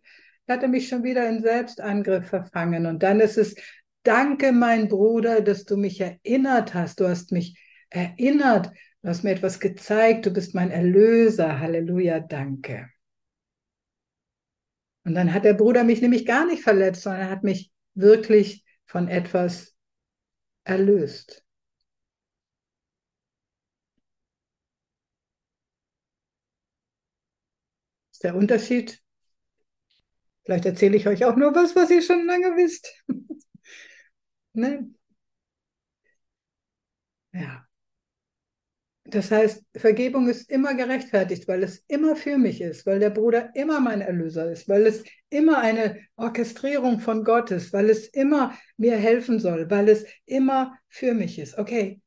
[0.49, 2.85] hatte mich schon wieder in Selbstangriff verfangen.
[2.87, 3.55] Und dann ist es,
[4.03, 7.01] danke, mein Bruder, dass du mich erinnert hast.
[7.01, 8.71] Du hast mich erinnert,
[9.03, 12.91] du hast mir etwas gezeigt, du bist mein Erlöser, Halleluja, danke.
[15.05, 18.65] Und dann hat der Bruder mich nämlich gar nicht verletzt, sondern er hat mich wirklich
[18.87, 19.75] von etwas
[20.65, 21.45] erlöst.
[28.13, 29.03] Ist der Unterschied.
[30.45, 32.93] Vielleicht erzähle ich euch auch nur was, was ihr schon lange wisst.
[34.55, 34.91] ne?
[37.33, 37.70] Ja.
[39.11, 43.51] Das heißt, Vergebung ist immer gerechtfertigt, weil es immer für mich ist, weil der Bruder
[43.55, 48.57] immer mein Erlöser ist, weil es immer eine Orchestrierung von Gott ist, weil es immer
[48.77, 51.59] mir helfen soll, weil es immer für mich ist.
[51.59, 52.01] Okay,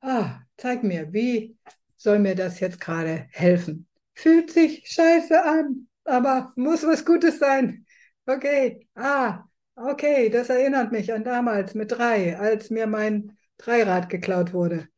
[0.00, 1.56] ah, zeig mir, wie
[1.96, 3.86] soll mir das jetzt gerade helfen?
[4.14, 7.86] Fühlt sich scheiße an, aber muss was Gutes sein.
[8.26, 9.44] Okay, ah,
[9.76, 14.88] okay, das erinnert mich an damals mit drei, als mir mein Dreirad geklaut wurde.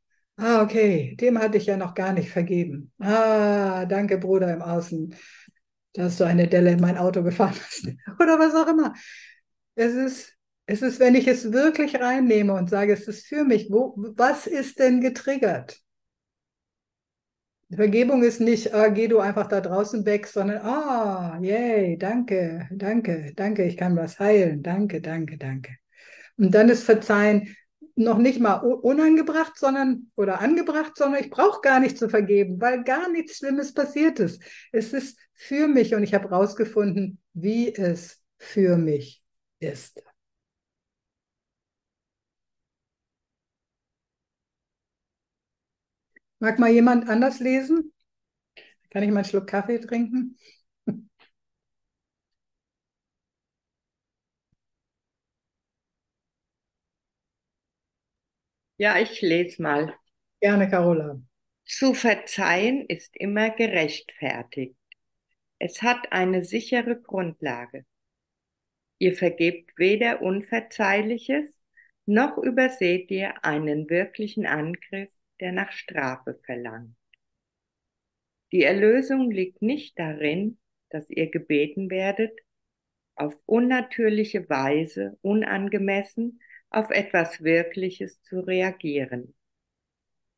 [0.43, 2.91] Ah, okay, dem hatte ich ja noch gar nicht vergeben.
[2.99, 5.15] Ah, danke, Bruder im Außen,
[5.93, 7.87] dass du eine Delle in mein Auto gefahren hast.
[8.19, 8.95] Oder was auch immer.
[9.75, 10.35] Es ist,
[10.67, 14.47] es ist, wenn ich es wirklich reinnehme und sage, es ist für mich, wo, was
[14.47, 15.79] ist denn getriggert?
[17.73, 23.33] Vergebung ist nicht, ah, geh du einfach da draußen weg, sondern, ah, yay, danke, danke,
[23.37, 25.77] danke, ich kann was heilen, danke, danke, danke.
[26.37, 27.55] Und dann ist Verzeihen,
[27.97, 32.85] noch nicht mal unangebracht, sondern oder angebracht, sondern ich brauche gar nicht zu vergeben, weil
[32.85, 34.43] gar nichts Schlimmes passiert ist.
[34.73, 39.23] Es ist für mich und ich habe herausgefunden, wie es für mich
[39.61, 40.03] ist.
[46.39, 47.93] Mag mal jemand anders lesen?
[48.91, 50.37] Kann ich mal einen Schluck Kaffee trinken?
[58.81, 59.95] Ja, ich lese mal.
[60.41, 61.21] Gerne, Carola.
[61.67, 64.75] Zu verzeihen ist immer gerechtfertigt.
[65.59, 67.85] Es hat eine sichere Grundlage.
[68.97, 71.53] Ihr vergebt weder Unverzeihliches
[72.07, 76.97] noch überseht ihr einen wirklichen Angriff, der nach Strafe verlangt.
[78.51, 80.57] Die Erlösung liegt nicht darin,
[80.89, 82.33] dass ihr gebeten werdet,
[83.15, 89.35] auf unnatürliche Weise, unangemessen auf etwas Wirkliches zu reagieren.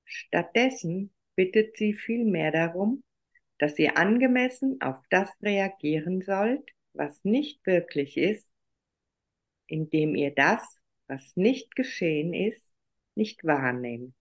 [0.05, 3.03] Stattdessen bittet sie vielmehr darum,
[3.59, 8.49] dass ihr angemessen auf das reagieren sollt, was nicht wirklich ist,
[9.67, 10.63] indem ihr das,
[11.07, 12.75] was nicht geschehen ist,
[13.15, 14.17] nicht wahrnehmt.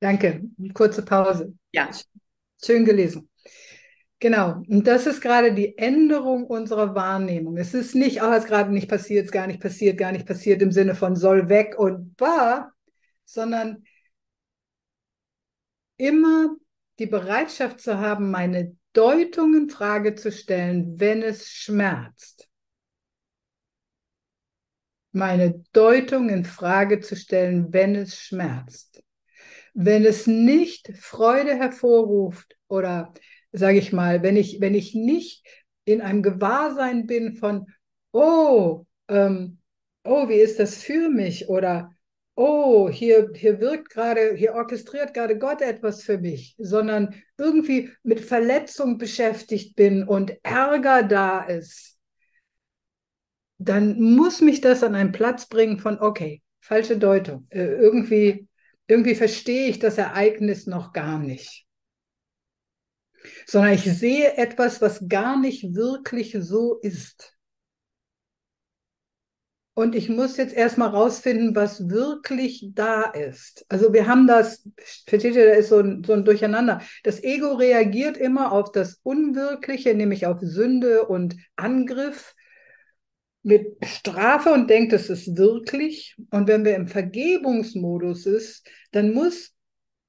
[0.00, 0.42] Danke.
[0.74, 1.54] Kurze Pause.
[1.72, 1.90] Ja.
[2.62, 3.28] Schön gelesen.
[4.22, 4.62] Genau.
[4.68, 7.56] Und das ist gerade die Änderung unserer Wahrnehmung.
[7.56, 10.62] Es ist nicht, oh, ist gerade nicht passiert, ist gar nicht passiert, gar nicht passiert
[10.62, 12.72] im Sinne von soll weg und war,
[13.24, 13.82] sondern
[15.96, 16.54] immer
[17.00, 22.48] die Bereitschaft zu haben, meine Deutung in Frage zu stellen, wenn es schmerzt.
[25.10, 29.02] Meine Deutung in Frage zu stellen, wenn es schmerzt.
[29.74, 33.12] Wenn es nicht Freude hervorruft oder
[33.52, 35.46] sage ich mal, wenn ich, wenn ich nicht
[35.84, 37.66] in einem Gewahrsein bin von,
[38.12, 39.58] oh, ähm,
[40.04, 41.48] oh, wie ist das für mich?
[41.48, 41.90] Oder
[42.34, 48.20] oh, hier, hier wirkt gerade, hier orchestriert gerade Gott etwas für mich, sondern irgendwie mit
[48.20, 51.98] Verletzung beschäftigt bin und Ärger da ist,
[53.58, 57.46] dann muss mich das an einen Platz bringen von, okay, falsche Deutung.
[57.50, 58.48] Äh, irgendwie,
[58.88, 61.66] irgendwie verstehe ich das Ereignis noch gar nicht
[63.46, 67.32] sondern ich sehe etwas, was gar nicht wirklich so ist.
[69.74, 73.64] Und ich muss jetzt erstmal rausfinden, was wirklich da ist.
[73.70, 74.68] Also wir haben das,
[75.06, 76.82] versteht ihr, da ist so ein, so ein Durcheinander.
[77.04, 82.34] Das Ego reagiert immer auf das Unwirkliche, nämlich auf Sünde und Angriff
[83.42, 86.16] mit Strafe und denkt, es ist wirklich.
[86.30, 89.52] Und wenn wir im Vergebungsmodus ist, dann muss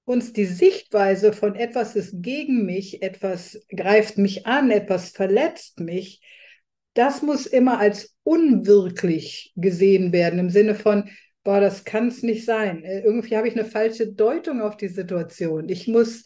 [0.06, 6.22] uns die Sichtweise von etwas ist gegen mich, etwas greift mich an, etwas verletzt mich,
[6.94, 11.10] das muss immer als unwirklich gesehen werden, im Sinne von,
[11.44, 12.84] boah, das kann es nicht sein.
[12.84, 15.70] Äh, irgendwie habe ich eine falsche Deutung auf die Situation.
[15.70, 16.24] Ich muss,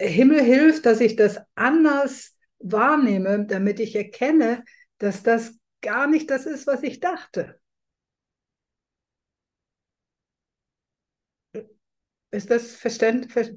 [0.00, 4.64] Himmel hilft, dass ich das anders wahrnehme, damit ich erkenne,
[4.98, 7.58] dass das gar nicht das ist, was ich dachte.
[12.34, 13.52] Ist das verständlich?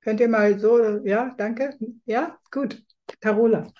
[0.00, 1.76] Könnt ihr mal so, ja, danke.
[2.06, 2.82] Ja, gut.
[3.20, 3.70] Carola.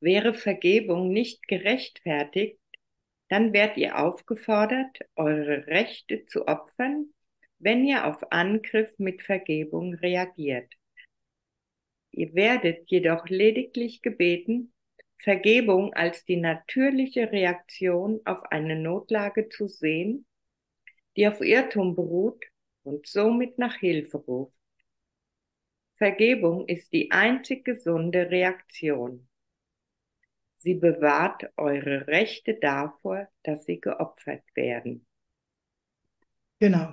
[0.00, 2.58] Wäre Vergebung nicht gerechtfertigt,
[3.28, 7.14] dann werdet ihr aufgefordert, eure Rechte zu opfern,
[7.60, 10.74] wenn ihr auf Angriff mit Vergebung reagiert.
[12.10, 14.72] Ihr werdet jedoch lediglich gebeten,
[15.18, 20.26] Vergebung als die natürliche Reaktion auf eine Notlage zu sehen
[21.16, 22.44] die auf Irrtum beruht
[22.82, 24.54] und somit nach Hilfe ruft.
[25.96, 29.28] Vergebung ist die einzig gesunde Reaktion.
[30.58, 35.06] Sie bewahrt eure Rechte davor, dass sie geopfert werden.
[36.58, 36.92] Genau.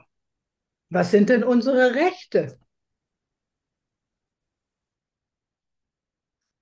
[0.89, 2.59] Was sind denn unsere Rechte?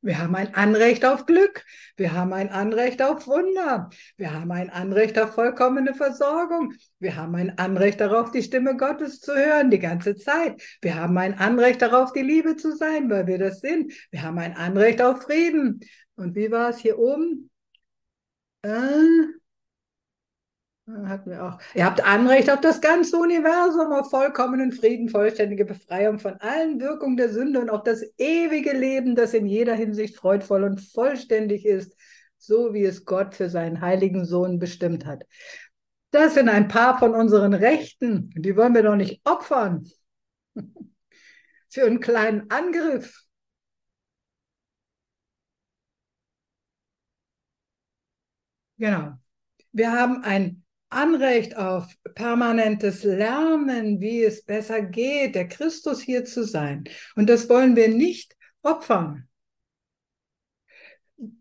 [0.06, 1.66] Wir haben ein Anrecht auf Glück.
[1.98, 3.90] Wir haben ein Anrecht auf Wunder.
[4.18, 6.76] Wir haben ein Anrecht auf vollkommene Versorgung.
[7.00, 10.62] Wir haben ein Anrecht darauf, die Stimme Gottes zu hören die ganze Zeit.
[10.80, 13.94] Wir haben ein Anrecht darauf, die Liebe zu sein, weil wir das sind.
[14.12, 15.80] Wir haben ein Anrecht auf Frieden.
[16.16, 17.50] Und wie war es hier oben?
[18.62, 18.70] Äh,
[20.88, 21.60] hatten wir auch.
[21.74, 27.18] Ihr habt Anrecht auf das ganze Universum, auf vollkommenen Frieden, vollständige Befreiung von allen Wirkungen
[27.18, 31.96] der Sünde und auf das ewige Leben, das in jeder Hinsicht freudvoll und vollständig ist,
[32.38, 35.24] so wie es Gott für seinen heiligen Sohn bestimmt hat.
[36.12, 38.30] Das sind ein paar von unseren Rechten.
[38.36, 39.90] Die wollen wir doch nicht opfern.
[41.70, 43.26] Für einen kleinen Angriff.
[48.78, 49.14] Genau.
[49.72, 56.44] Wir haben ein Anrecht auf permanentes Lernen, wie es besser geht, der Christus hier zu
[56.44, 56.86] sein.
[57.16, 59.28] Und das wollen wir nicht opfern.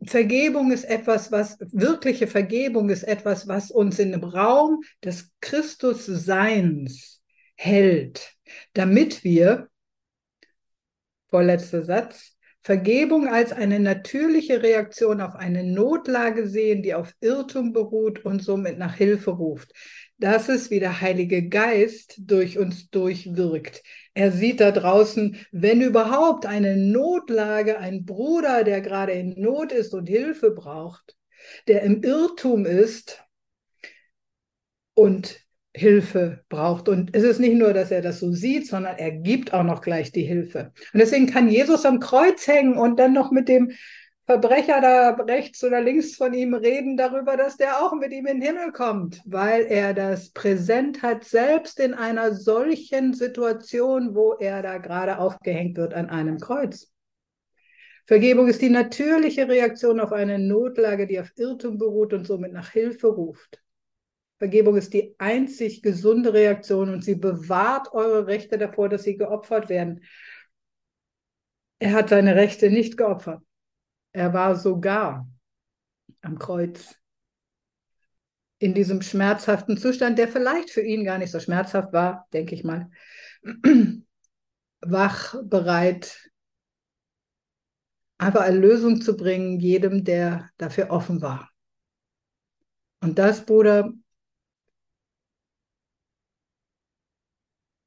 [0.05, 7.23] Vergebung ist etwas, was, wirkliche Vergebung ist etwas, was uns in dem Raum des Christusseins
[7.57, 8.37] hält,
[8.73, 9.69] damit wir,
[11.29, 12.34] vorletzter Satz,
[12.65, 18.79] Vergebung als eine natürliche Reaktion auf eine Notlage sehen, die auf Irrtum beruht und somit
[18.79, 19.73] nach Hilfe ruft.
[20.17, 23.83] Das ist, wie der Heilige Geist durch uns durchwirkt.
[24.15, 29.93] Er sieht da draußen, wenn überhaupt eine Notlage, ein Bruder, der gerade in Not ist
[29.93, 31.17] und Hilfe braucht,
[31.69, 33.25] der im Irrtum ist,
[34.95, 35.44] und
[35.75, 36.89] Hilfe braucht.
[36.89, 39.81] Und es ist nicht nur, dass er das so sieht, sondern er gibt auch noch
[39.81, 40.73] gleich die Hilfe.
[40.93, 43.73] Und deswegen kann Jesus am Kreuz hängen und dann noch mit dem
[44.27, 48.41] Verbrecher da rechts oder links von ihm reden darüber, dass der auch mit ihm in
[48.41, 54.63] den Himmel kommt, weil er das präsent hat, selbst in einer solchen Situation, wo er
[54.63, 56.91] da gerade aufgehängt wird an einem Kreuz.
[58.07, 62.71] Vergebung ist die natürliche Reaktion auf eine Notlage, die auf Irrtum beruht und somit nach
[62.71, 63.64] Hilfe ruft.
[64.45, 69.71] Vergebung ist die einzig gesunde Reaktion und sie bewahrt eure Rechte davor, dass sie geopfert
[69.71, 70.05] werden.
[71.79, 73.41] Er hat seine Rechte nicht geopfert.
[74.13, 75.27] Er war sogar
[76.21, 76.95] am Kreuz
[78.59, 82.65] in diesem schmerzhaften Zustand, der vielleicht für ihn gar nicht so schmerzhaft war, denke ich
[82.65, 82.91] mal,
[84.83, 86.31] wach, bereit,
[88.19, 91.51] einfach eine Lösung zu bringen, jedem, der dafür offen war.
[93.01, 93.95] Und das, Bruder,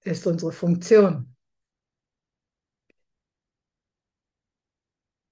[0.07, 1.35] ist unsere Funktion.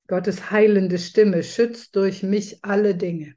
[0.07, 3.35] Gottes heilende Stimme schützt durch mich alle Dinge.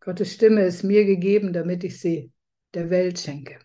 [0.00, 2.30] Gottes Stimme ist mir gegeben, damit ich sie
[2.74, 3.58] der Welt schenke.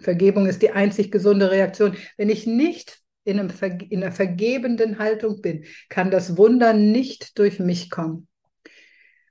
[0.00, 1.96] Vergebung ist die einzig gesunde Reaktion.
[2.16, 7.90] Wenn ich nicht in, in einer vergebenden Haltung bin, kann das Wunder nicht durch mich
[7.90, 8.28] kommen.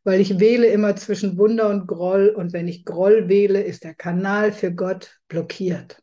[0.05, 3.95] Weil ich wähle immer zwischen Wunder und Groll und wenn ich Groll wähle, ist der
[3.95, 6.01] Kanal für Gott blockiert.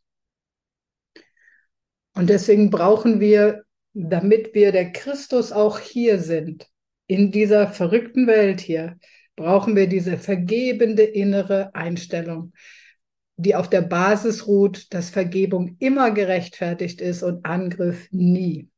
[2.14, 6.68] Und deswegen brauchen wir damit wir der Christus auch hier sind,
[7.06, 8.98] in dieser verrückten Welt hier,
[9.36, 12.52] brauchen wir diese vergebende innere Einstellung,
[13.36, 18.68] die auf der Basis ruht, dass Vergebung immer gerechtfertigt ist und Angriff nie.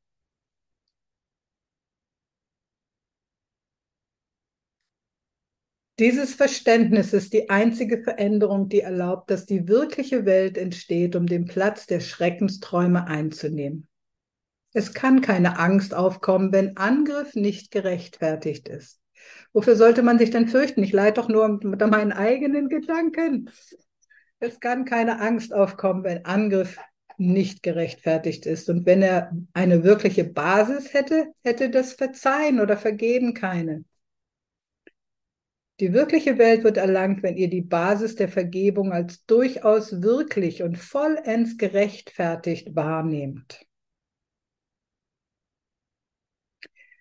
[6.00, 11.44] Dieses Verständnis ist die einzige Veränderung, die erlaubt, dass die wirkliche Welt entsteht, um den
[11.44, 13.86] Platz der Schreckensträume einzunehmen.
[14.72, 19.00] Es kann keine Angst aufkommen, wenn Angriff nicht gerechtfertigt ist.
[19.52, 20.82] Wofür sollte man sich denn fürchten?
[20.82, 23.50] Ich leide doch nur unter meinen eigenen Gedanken.
[24.40, 26.76] Es kann keine Angst aufkommen, wenn Angriff
[27.18, 28.68] nicht gerechtfertigt ist.
[28.68, 33.84] Und wenn er eine wirkliche Basis hätte, hätte das Verzeihen oder Vergeben keine.
[35.80, 40.78] Die wirkliche Welt wird erlangt, wenn ihr die Basis der Vergebung als durchaus wirklich und
[40.78, 43.66] vollends gerechtfertigt wahrnehmt.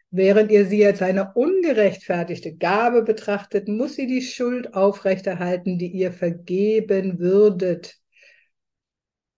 [0.09, 6.11] Während ihr sie als eine ungerechtfertigte Gabe betrachtet, muss sie die Schuld aufrechterhalten, die ihr
[6.11, 7.97] vergeben würdet.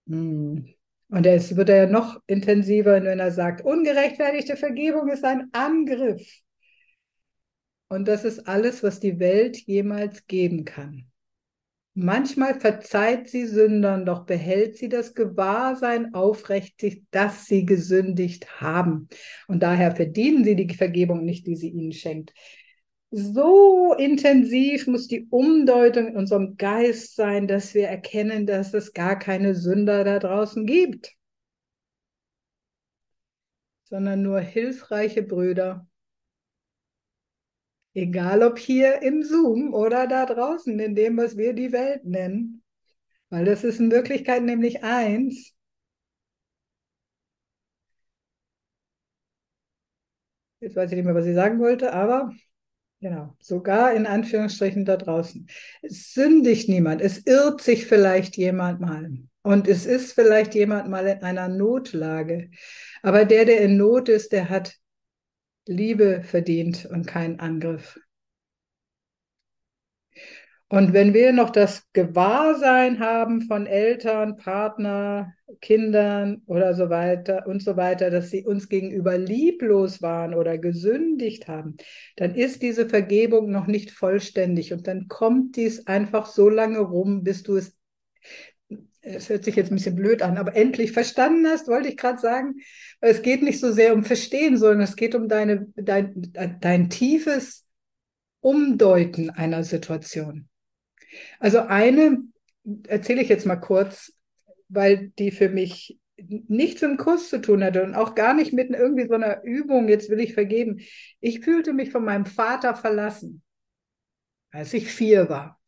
[0.07, 0.73] Hm.
[1.09, 6.41] Und es wird er ja noch intensiver, wenn er sagt, ungerechtfertigte Vergebung ist ein Angriff.
[7.87, 11.11] Und das ist alles, was die Welt jemals geben kann.
[11.97, 19.07] Manchmal verzeiht sie Sündern, doch behält sie das Gewahrsein aufrichtig, dass sie gesündigt haben.
[19.47, 22.33] Und daher verdienen sie die Vergebung nicht, die sie ihnen schenkt.
[23.11, 29.17] So intensiv muss die Umdeutung in unserem Geist sein, dass wir erkennen, dass es gar
[29.17, 31.13] keine Sünder da draußen gibt,
[33.85, 35.87] sondern nur hilfreiche Brüder,
[37.95, 42.61] Egal ob hier im Zoom oder da draußen in dem, was wir die Welt nennen.
[43.29, 45.53] Weil das ist in Wirklichkeit nämlich eins.
[50.59, 52.33] Jetzt weiß ich nicht mehr, was ich sagen wollte, aber
[52.99, 55.47] genau, sogar in Anführungsstrichen da draußen.
[55.81, 59.09] Es sündigt niemand, es irrt sich vielleicht jemand mal.
[59.41, 62.49] Und es ist vielleicht jemand mal in einer Notlage.
[63.03, 64.75] Aber der, der in Not ist, der hat
[65.67, 67.99] Liebe verdient und kein Angriff.
[70.67, 77.61] Und wenn wir noch das Gewahrsein haben von Eltern, Partner, Kindern oder so weiter und
[77.61, 81.77] so weiter, dass sie uns gegenüber lieblos waren oder gesündigt haben,
[82.15, 87.23] dann ist diese Vergebung noch nicht vollständig und dann kommt dies einfach so lange rum,
[87.23, 87.77] bis du es
[89.05, 92.19] es hört sich jetzt ein bisschen blöd an, aber endlich verstanden hast, wollte ich gerade
[92.19, 92.55] sagen.
[93.01, 97.65] Es geht nicht so sehr um Verstehen, sondern es geht um deine, dein, dein tiefes
[98.41, 100.49] Umdeuten einer Situation.
[101.39, 102.23] Also eine
[102.87, 104.13] erzähle ich jetzt mal kurz,
[104.69, 108.53] weil die für mich nichts mit dem Kurs zu tun hatte und auch gar nicht
[108.53, 110.79] mit irgendwie so einer Übung, jetzt will ich vergeben.
[111.19, 113.43] Ich fühlte mich von meinem Vater verlassen,
[114.51, 115.59] als ich vier war.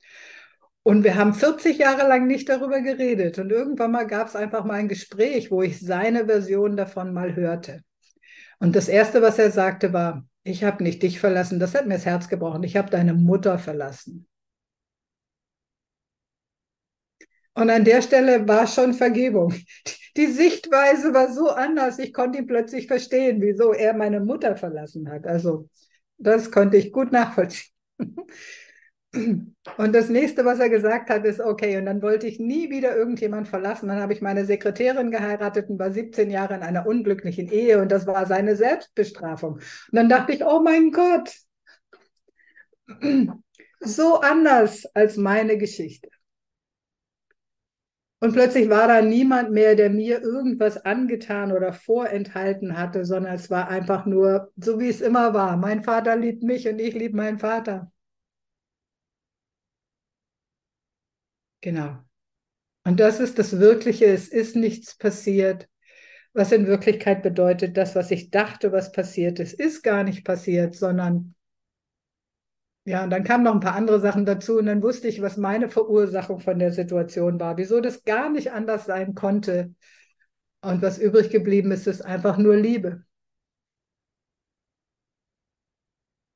[0.88, 3.39] Und wir haben 40 Jahre lang nicht darüber geredet.
[3.39, 7.35] Und irgendwann mal gab es einfach mal ein Gespräch, wo ich seine Version davon mal
[7.35, 7.81] hörte.
[8.59, 11.95] Und das Erste, was er sagte, war, ich habe nicht dich verlassen, das hat mir
[11.95, 14.29] das Herz gebrochen, ich habe deine Mutter verlassen.
[17.53, 19.53] Und an der Stelle war schon Vergebung.
[20.15, 21.99] Die Sichtweise war so anders.
[21.99, 25.27] Ich konnte ihn plötzlich verstehen, wieso er meine Mutter verlassen hat.
[25.27, 25.67] Also
[26.17, 27.73] das konnte ich gut nachvollziehen.
[29.14, 32.95] Und das nächste, was er gesagt hat, ist, okay, und dann wollte ich nie wieder
[32.95, 33.88] irgendjemand verlassen.
[33.88, 37.91] Dann habe ich meine Sekretärin geheiratet und war 17 Jahre in einer unglücklichen Ehe und
[37.91, 39.55] das war seine Selbstbestrafung.
[39.55, 41.34] Und dann dachte ich, oh mein Gott,
[43.80, 46.10] so anders als meine Geschichte.
[48.20, 53.51] Und plötzlich war da niemand mehr, der mir irgendwas angetan oder vorenthalten hatte, sondern es
[53.51, 55.55] war einfach nur so, wie es immer war.
[55.55, 57.91] Mein Vater liebt mich und ich liebe meinen Vater.
[61.68, 61.97] Genau.
[62.86, 64.05] Und das ist das Wirkliche.
[64.05, 65.68] Es ist nichts passiert,
[66.32, 70.76] was in Wirklichkeit bedeutet, das, was ich dachte, was passiert ist, ist gar nicht passiert,
[70.76, 71.36] sondern
[72.86, 75.36] ja, und dann kamen noch ein paar andere Sachen dazu und dann wusste ich, was
[75.36, 79.76] meine Verursachung von der Situation war, wieso das gar nicht anders sein konnte.
[80.61, 83.03] Und was übrig geblieben ist, ist einfach nur Liebe.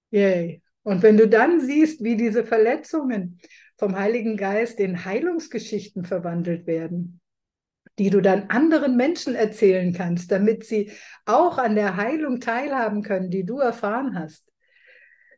[0.09, 0.61] Yay.
[0.83, 3.39] Und wenn du dann siehst, wie diese Verletzungen
[3.81, 7.19] vom Heiligen Geist in Heilungsgeschichten verwandelt werden,
[7.97, 10.91] die du dann anderen Menschen erzählen kannst, damit sie
[11.25, 14.45] auch an der Heilung teilhaben können, die du erfahren hast,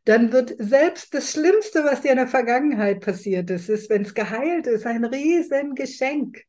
[0.04, 4.14] dann wird selbst das Schlimmste, was dir in der Vergangenheit passiert ist, ist, wenn es
[4.14, 6.44] geheilt ist, ein Riesengeschenk.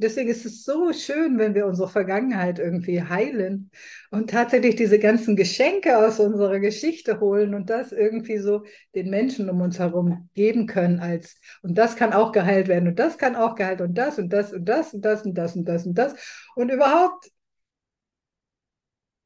[0.00, 3.70] Deswegen ist es so schön, wenn wir unsere Vergangenheit irgendwie heilen
[4.10, 9.50] und tatsächlich diese ganzen Geschenke aus unserer Geschichte holen und das irgendwie so den Menschen
[9.50, 13.36] um uns herum geben können als und das kann auch geheilt werden und das kann
[13.36, 15.94] auch geheilt und das und das und das und das und das und das und
[15.98, 16.14] das
[16.56, 17.30] und überhaupt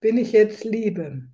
[0.00, 1.33] bin ich jetzt Liebe.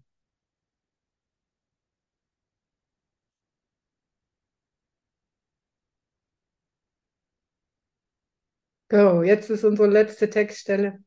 [8.91, 10.99] Go, jetzt ist unsere letzte Textstelle.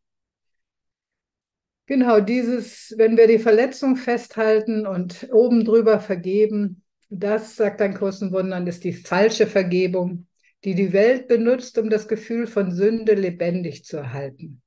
[1.85, 8.31] Genau, dieses, wenn wir die Verletzung festhalten und oben drüber vergeben, das, sagt ein großen
[8.31, 10.27] Wundern, ist die falsche Vergebung,
[10.63, 14.61] die die Welt benutzt, um das Gefühl von Sünde lebendig zu erhalten.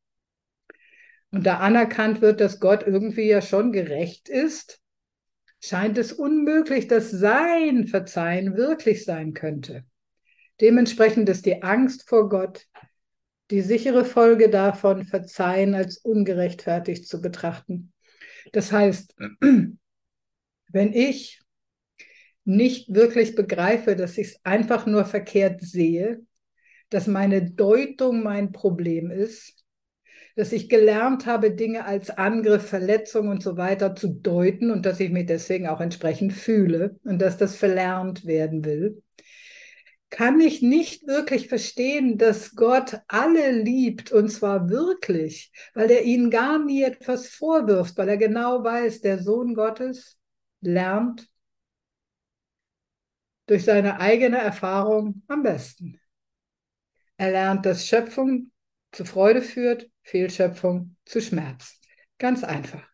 [1.31, 4.79] Und da anerkannt wird, dass Gott irgendwie ja schon gerecht ist,
[5.65, 9.85] scheint es unmöglich, dass sein Verzeihen wirklich sein könnte.
[10.61, 12.67] Dementsprechend ist die Angst vor Gott
[13.51, 17.93] die sichere Folge davon, Verzeihen als ungerechtfertigt zu betrachten.
[18.53, 21.41] Das heißt, wenn ich
[22.45, 26.25] nicht wirklich begreife, dass ich es einfach nur verkehrt sehe,
[26.91, 29.65] dass meine Deutung mein Problem ist,
[30.37, 35.01] dass ich gelernt habe, Dinge als Angriff, Verletzung und so weiter zu deuten und dass
[35.01, 39.03] ich mich deswegen auch entsprechend fühle und dass das verlernt werden will,
[40.17, 46.31] kann ich nicht wirklich verstehen, dass Gott alle liebt und zwar wirklich, weil er ihnen
[46.31, 50.19] gar nie etwas vorwirft, weil er genau weiß, der Sohn Gottes
[50.63, 51.29] lernt
[53.45, 56.01] durch seine eigene Erfahrung am besten.
[57.19, 58.53] Er lernt, dass Schöpfung
[58.93, 61.79] zu Freude führt, Fehlschöpfung zu Schmerz.
[62.17, 62.89] Ganz einfach.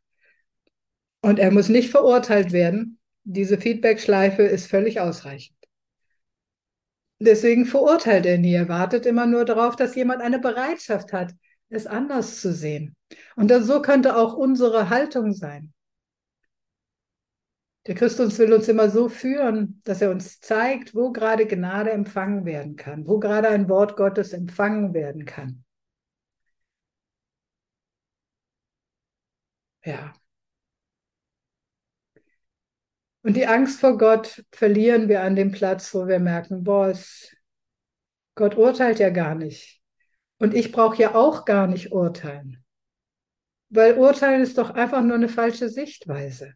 [1.20, 2.98] Und er muss nicht verurteilt werden.
[3.22, 5.61] Diese Feedback-Schleife ist völlig ausreichend.
[7.24, 8.54] Deswegen verurteilt er nie.
[8.54, 11.32] Er wartet immer nur darauf, dass jemand eine Bereitschaft hat,
[11.68, 12.96] es anders zu sehen.
[13.36, 15.72] Und das, so könnte auch unsere Haltung sein.
[17.86, 22.44] Der Christus will uns immer so führen, dass er uns zeigt, wo gerade Gnade empfangen
[22.44, 25.64] werden kann, wo gerade ein Wort Gottes empfangen werden kann.
[29.84, 30.12] Ja.
[33.22, 37.34] Und die Angst vor Gott verlieren wir an dem Platz, wo wir merken, boah, es,
[38.34, 39.80] Gott urteilt ja gar nicht.
[40.38, 42.64] Und ich brauche ja auch gar nicht urteilen.
[43.68, 46.54] Weil urteilen ist doch einfach nur eine falsche Sichtweise.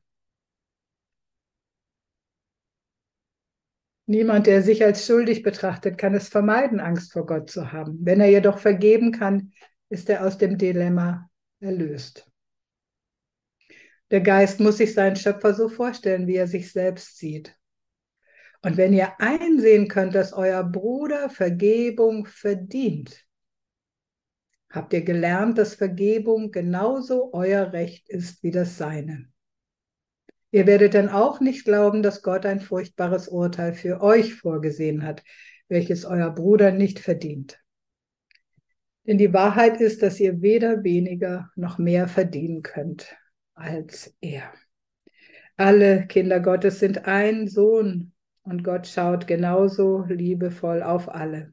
[4.06, 7.98] Niemand, der sich als schuldig betrachtet, kann es vermeiden, Angst vor Gott zu haben.
[8.02, 9.52] Wenn er jedoch vergeben kann,
[9.88, 11.28] ist er aus dem Dilemma
[11.60, 12.28] erlöst.
[14.10, 17.56] Der Geist muss sich seinen Schöpfer so vorstellen, wie er sich selbst sieht.
[18.62, 23.24] Und wenn ihr einsehen könnt, dass euer Bruder Vergebung verdient,
[24.70, 29.28] habt ihr gelernt, dass Vergebung genauso euer Recht ist wie das seine.
[30.52, 35.22] Ihr werdet dann auch nicht glauben, dass Gott ein furchtbares Urteil für euch vorgesehen hat,
[35.68, 37.60] welches euer Bruder nicht verdient.
[39.06, 43.16] Denn die Wahrheit ist, dass ihr weder weniger noch mehr verdienen könnt
[43.56, 44.52] als er.
[45.56, 51.52] Alle Kinder Gottes sind ein Sohn und Gott schaut genauso liebevoll auf alle.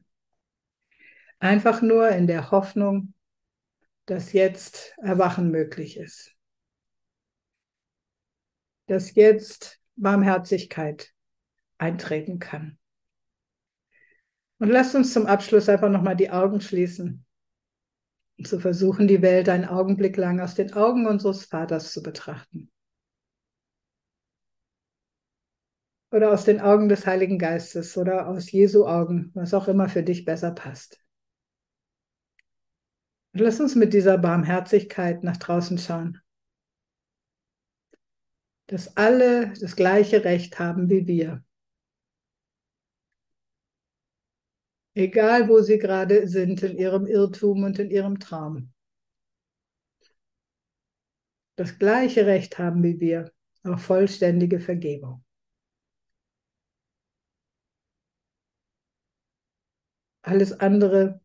[1.38, 3.14] Einfach nur in der Hoffnung,
[4.06, 6.32] dass jetzt Erwachen möglich ist.
[8.86, 11.12] Dass jetzt Barmherzigkeit
[11.78, 12.78] eintreten kann.
[14.58, 17.23] Und lasst uns zum Abschluss einfach nochmal die Augen schließen
[18.42, 22.70] zu versuchen, die Welt einen Augenblick lang aus den Augen unseres Vaters zu betrachten.
[26.10, 30.02] Oder aus den Augen des Heiligen Geistes oder aus Jesu Augen, was auch immer für
[30.02, 31.00] dich besser passt.
[33.32, 36.20] Und lass uns mit dieser Barmherzigkeit nach draußen schauen.
[38.66, 41.44] Dass alle das gleiche Recht haben wie wir.
[44.94, 48.72] Egal wo sie gerade sind in ihrem Irrtum und in ihrem Traum.
[51.56, 53.32] Das gleiche Recht haben wie wir
[53.64, 55.24] auf vollständige Vergebung.
[60.22, 61.20] Alles andere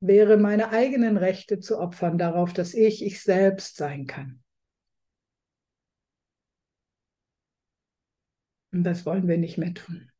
[0.00, 4.42] wäre meine eigenen Rechte zu opfern darauf, dass ich ich selbst sein kann.
[8.72, 10.10] Und das wollen wir nicht mehr tun.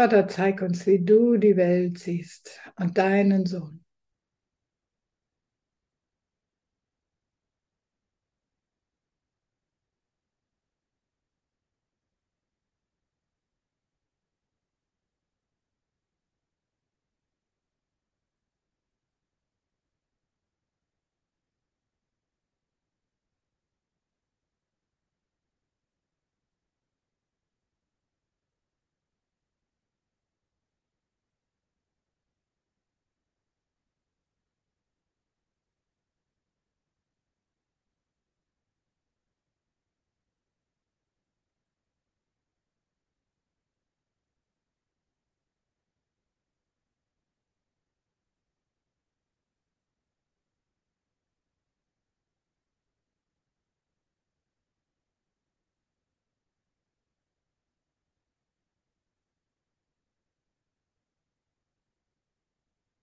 [0.00, 3.84] Vater, zeig uns, wie du die Welt siehst und deinen Sohn.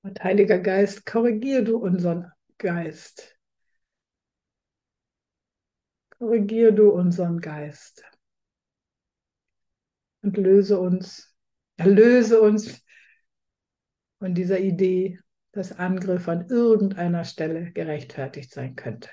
[0.07, 3.37] Und Heiliger Geist, korrigier du unseren Geist.
[6.17, 8.05] Korrigier du unseren Geist.
[10.21, 11.35] Und löse uns,
[11.75, 12.85] erlöse uns
[14.19, 15.19] von dieser Idee,
[15.51, 19.09] dass Angriff an irgendeiner Stelle gerechtfertigt sein könnte.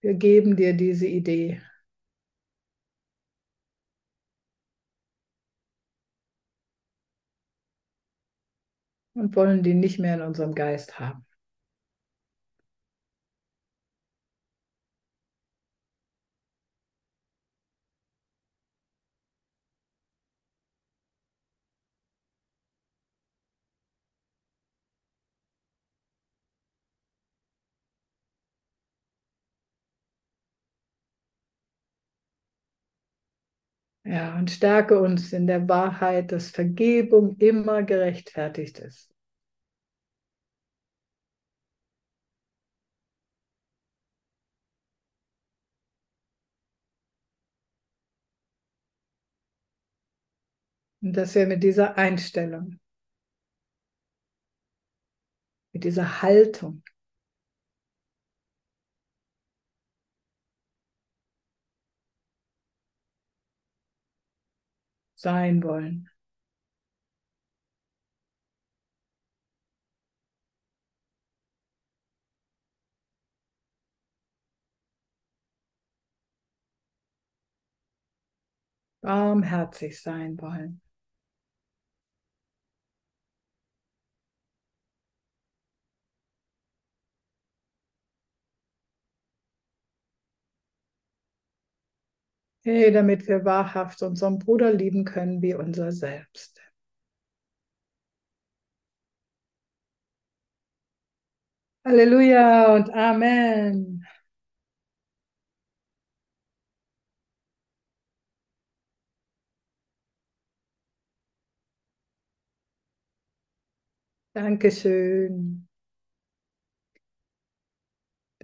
[0.00, 1.60] Wir geben dir diese Idee
[9.14, 11.24] und wollen die nicht mehr in unserem Geist haben.
[34.14, 39.12] Ja, und stärke uns in der Wahrheit, dass Vergebung immer gerechtfertigt ist.
[51.02, 52.78] Und dass wir mit dieser Einstellung,
[55.72, 56.84] mit dieser Haltung
[65.24, 66.08] sein wollen.
[79.02, 80.80] Barmherzig sein wollen.
[92.64, 96.60] Hey, damit wir wahrhaft unseren Bruder lieben können wie unser Selbst.
[101.84, 104.04] Halleluja und Amen.
[114.32, 115.66] Dankeschön.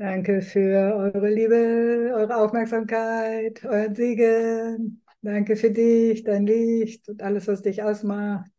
[0.00, 5.02] Danke für eure Liebe, eure Aufmerksamkeit, euren Segen.
[5.20, 8.50] Danke für dich, dein Licht und alles, was dich ausmacht.